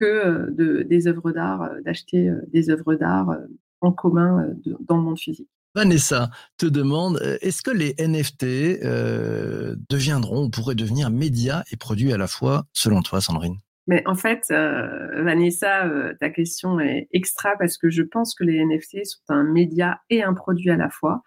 que 0.00 0.50
de, 0.50 0.82
des 0.82 1.06
œuvres 1.06 1.30
d'art, 1.30 1.70
d'acheter 1.82 2.30
des 2.48 2.68
œuvres 2.68 2.96
d'art 2.96 3.38
en 3.80 3.92
commun 3.92 4.48
dans 4.80 4.96
le 4.96 5.02
monde 5.02 5.18
physique. 5.18 5.48
Vanessa 5.74 6.30
te 6.56 6.66
demande, 6.66 7.18
euh, 7.22 7.36
est-ce 7.40 7.62
que 7.62 7.72
les 7.72 7.94
NFT 7.98 8.44
euh, 8.84 9.74
deviendront 9.90 10.44
ou 10.44 10.50
pourraient 10.50 10.76
devenir 10.76 11.10
médias 11.10 11.64
et 11.72 11.76
produits 11.76 12.12
à 12.12 12.16
la 12.16 12.28
fois, 12.28 12.66
selon 12.72 13.02
toi, 13.02 13.20
Sandrine? 13.20 13.56
Mais 13.86 14.06
en 14.06 14.14
fait, 14.14 14.46
euh, 14.50 15.22
Vanessa, 15.24 15.90
ta 16.20 16.30
question 16.30 16.80
est 16.80 17.08
extra 17.12 17.56
parce 17.58 17.76
que 17.76 17.90
je 17.90 18.02
pense 18.02 18.34
que 18.34 18.44
les 18.44 18.64
NFT 18.64 19.04
sont 19.04 19.20
un 19.28 19.42
média 19.42 20.00
et 20.10 20.22
un 20.22 20.32
produit 20.32 20.70
à 20.70 20.76
la 20.76 20.88
fois. 20.88 21.22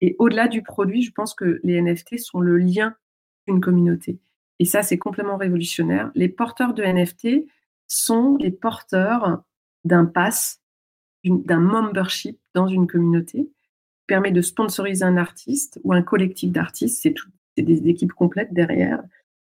Et 0.00 0.16
au-delà 0.18 0.48
du 0.48 0.62
produit, 0.62 1.02
je 1.02 1.12
pense 1.12 1.34
que 1.34 1.60
les 1.62 1.80
NFT 1.80 2.18
sont 2.18 2.40
le 2.40 2.56
lien 2.56 2.96
d'une 3.46 3.60
communauté. 3.60 4.18
Et 4.58 4.64
ça, 4.64 4.82
c'est 4.82 4.98
complètement 4.98 5.36
révolutionnaire. 5.36 6.10
Les 6.14 6.28
porteurs 6.28 6.74
de 6.74 6.82
NFT 6.82 7.46
sont 7.86 8.36
les 8.40 8.50
porteurs 8.50 9.42
d'un 9.84 10.06
pass, 10.06 10.60
d'un 11.24 11.60
membership 11.60 12.38
dans 12.54 12.66
une 12.66 12.86
communauté 12.86 13.50
permet 14.10 14.32
de 14.32 14.42
sponsoriser 14.42 15.04
un 15.04 15.16
artiste 15.16 15.78
ou 15.84 15.92
un 15.92 16.02
collectif 16.02 16.50
d'artistes. 16.50 17.00
C'est 17.00 17.62
des 17.62 17.88
équipes 17.88 18.12
complètes 18.12 18.52
derrière. 18.52 19.00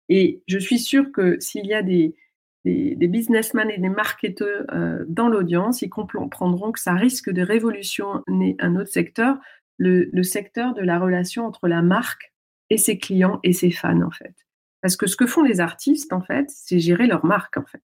Et 0.07 0.41
je 0.47 0.57
suis 0.57 0.79
sûre 0.79 1.11
que 1.11 1.37
s'il 1.41 1.65
y 1.65 1.73
a 1.73 1.81
des, 1.81 2.15
des, 2.63 3.07
businessmen 3.07 3.69
et 3.69 3.77
des 3.77 3.89
marketeurs 3.89 4.65
euh, 4.71 5.03
dans 5.09 5.27
l'audience, 5.27 5.81
ils 5.81 5.89
comprendront 5.89 6.71
que 6.71 6.79
ça 6.79 6.93
risque 6.93 7.29
de 7.29 7.41
révolutionner 7.41 8.55
un 8.59 8.77
autre 8.77 8.91
secteur, 8.91 9.37
le, 9.77 10.09
le, 10.13 10.23
secteur 10.23 10.73
de 10.73 10.81
la 10.81 10.99
relation 10.99 11.45
entre 11.45 11.67
la 11.67 11.81
marque 11.81 12.33
et 12.69 12.77
ses 12.77 12.97
clients 12.97 13.41
et 13.43 13.51
ses 13.51 13.71
fans, 13.71 14.03
en 14.03 14.11
fait. 14.11 14.35
Parce 14.81 14.95
que 14.95 15.05
ce 15.05 15.17
que 15.17 15.27
font 15.27 15.43
les 15.43 15.59
artistes, 15.59 16.13
en 16.13 16.21
fait, 16.21 16.49
c'est 16.49 16.79
gérer 16.79 17.07
leur 17.07 17.25
marque, 17.25 17.57
en 17.57 17.65
fait. 17.65 17.83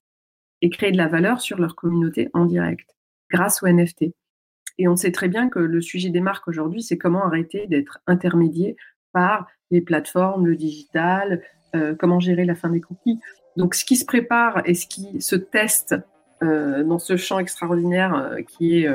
et 0.62 0.70
créer 0.70 0.92
de 0.92 0.96
la 0.96 1.08
valeur 1.08 1.42
sur 1.42 1.58
leur 1.58 1.76
communauté 1.76 2.30
en 2.32 2.46
direct 2.46 2.88
grâce 3.28 3.62
aux 3.62 3.66
NFT. 3.66 4.14
Et 4.78 4.88
on 4.88 4.96
sait 4.96 5.12
très 5.12 5.28
bien 5.28 5.48
que 5.48 5.58
le 5.58 5.80
sujet 5.80 6.10
des 6.10 6.20
marques 6.20 6.48
aujourd'hui, 6.48 6.82
c'est 6.82 6.98
comment 6.98 7.24
arrêter 7.24 7.66
d'être 7.66 8.00
intermédié 8.06 8.76
par 9.12 9.46
les 9.70 9.80
plateformes, 9.80 10.46
le 10.46 10.56
digital, 10.56 11.42
euh, 11.74 11.94
comment 11.98 12.20
gérer 12.20 12.44
la 12.44 12.54
fin 12.54 12.70
des 12.70 12.80
cookies. 12.80 13.18
Donc, 13.56 13.74
ce 13.74 13.84
qui 13.84 13.96
se 13.96 14.04
prépare 14.04 14.62
et 14.64 14.74
ce 14.74 14.86
qui 14.86 15.20
se 15.20 15.36
teste 15.36 15.94
euh, 16.42 16.82
dans 16.84 16.98
ce 16.98 17.16
champ 17.16 17.38
extraordinaire 17.38 18.14
euh, 18.14 18.42
qui, 18.42 18.78
est, 18.78 18.88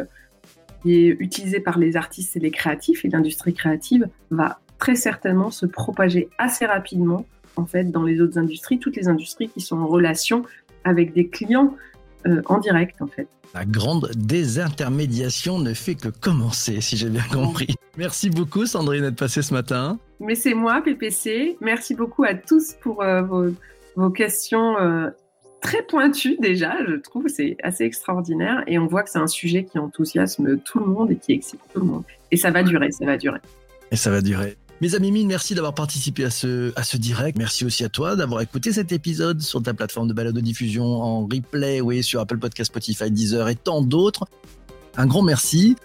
qui 0.81 0.95
est 0.95 1.17
utilisé 1.19 1.59
par 1.59 1.77
les 1.77 1.95
artistes 1.95 2.35
et 2.35 2.39
les 2.39 2.51
créatifs 2.51 3.05
et 3.05 3.09
l'industrie 3.09 3.53
créative 3.53 4.07
va 4.31 4.59
très 4.77 4.95
certainement 4.95 5.49
se 5.49 5.65
propager 5.65 6.29
assez 6.37 6.65
rapidement 6.65 7.25
en 7.55 7.65
fait 7.65 7.85
dans 7.85 8.03
les 8.03 8.21
autres 8.21 8.37
industries, 8.37 8.79
toutes 8.79 8.95
les 8.95 9.07
industries 9.07 9.49
qui 9.49 9.61
sont 9.61 9.77
en 9.79 9.87
relation 9.87 10.43
avec 10.83 11.13
des 11.13 11.27
clients 11.27 11.75
en 12.45 12.57
direct 12.59 13.01
en 13.01 13.07
fait. 13.07 13.27
La 13.53 13.65
grande 13.65 14.11
désintermédiation 14.15 15.59
ne 15.59 15.73
fait 15.73 15.95
que 15.95 16.09
commencer, 16.09 16.81
si 16.81 16.97
j'ai 16.97 17.09
bien 17.09 17.23
compris. 17.31 17.75
Merci 17.97 18.29
beaucoup, 18.29 18.65
Sandrine, 18.65 19.01
d'être 19.01 19.17
passée 19.17 19.41
ce 19.41 19.53
matin. 19.53 19.99
Mais 20.19 20.35
c'est 20.35 20.53
moi, 20.53 20.81
PPC. 20.81 21.57
Merci 21.61 21.95
beaucoup 21.95 22.23
à 22.23 22.35
tous 22.35 22.73
pour 22.81 23.01
euh, 23.01 23.23
vos, 23.95 24.09
questions 24.11 24.77
euh, 24.77 25.09
très 25.61 25.81
pointues 25.83 26.37
déjà, 26.39 26.75
je 26.87 26.95
trouve. 26.95 27.27
C'est 27.27 27.57
assez 27.63 27.83
extraordinaire. 27.83 28.63
Et 28.67 28.77
on 28.77 28.87
voit 28.87 29.03
que 29.03 29.09
c'est 29.09 29.19
un 29.19 29.27
sujet 29.27 29.63
qui 29.63 29.79
enthousiasme 29.79 30.59
tout 30.59 30.79
le 30.79 30.85
monde 30.85 31.11
et 31.11 31.15
qui 31.15 31.33
excite 31.33 31.61
tout 31.73 31.79
le 31.79 31.85
monde. 31.85 32.03
Et 32.31 32.37
ça 32.37 32.51
va 32.51 32.63
durer, 32.63 32.91
ça 32.91 33.05
va 33.05 33.17
durer. 33.17 33.39
Et 33.91 33.95
ça 33.95 34.11
va 34.11 34.21
durer. 34.21 34.57
Mes 34.79 34.93
amis 34.93 35.11
mine, 35.11 35.27
merci 35.27 35.55
d'avoir 35.55 35.73
participé 35.73 36.23
à 36.23 36.29
ce, 36.29 36.71
à 36.75 36.83
ce 36.83 36.97
direct. 36.97 37.35
Merci 37.37 37.65
aussi 37.65 37.83
à 37.83 37.89
toi 37.89 38.15
d'avoir 38.15 38.41
écouté 38.41 38.71
cet 38.71 38.91
épisode 38.91 39.41
sur 39.41 39.61
ta 39.63 39.73
plateforme 39.73 40.07
de 40.07 40.13
balade 40.13 40.35
de 40.35 40.39
diffusion 40.39 40.85
en 40.85 41.25
replay, 41.25 41.81
oui, 41.81 42.03
sur 42.03 42.19
Apple 42.19 42.37
Podcast, 42.37 42.69
Spotify, 42.69 43.09
Deezer 43.09 43.49
et 43.49 43.55
tant 43.55 43.81
d'autres. 43.81 44.25
Un 44.95 45.07
grand 45.07 45.23
merci. 45.23 45.75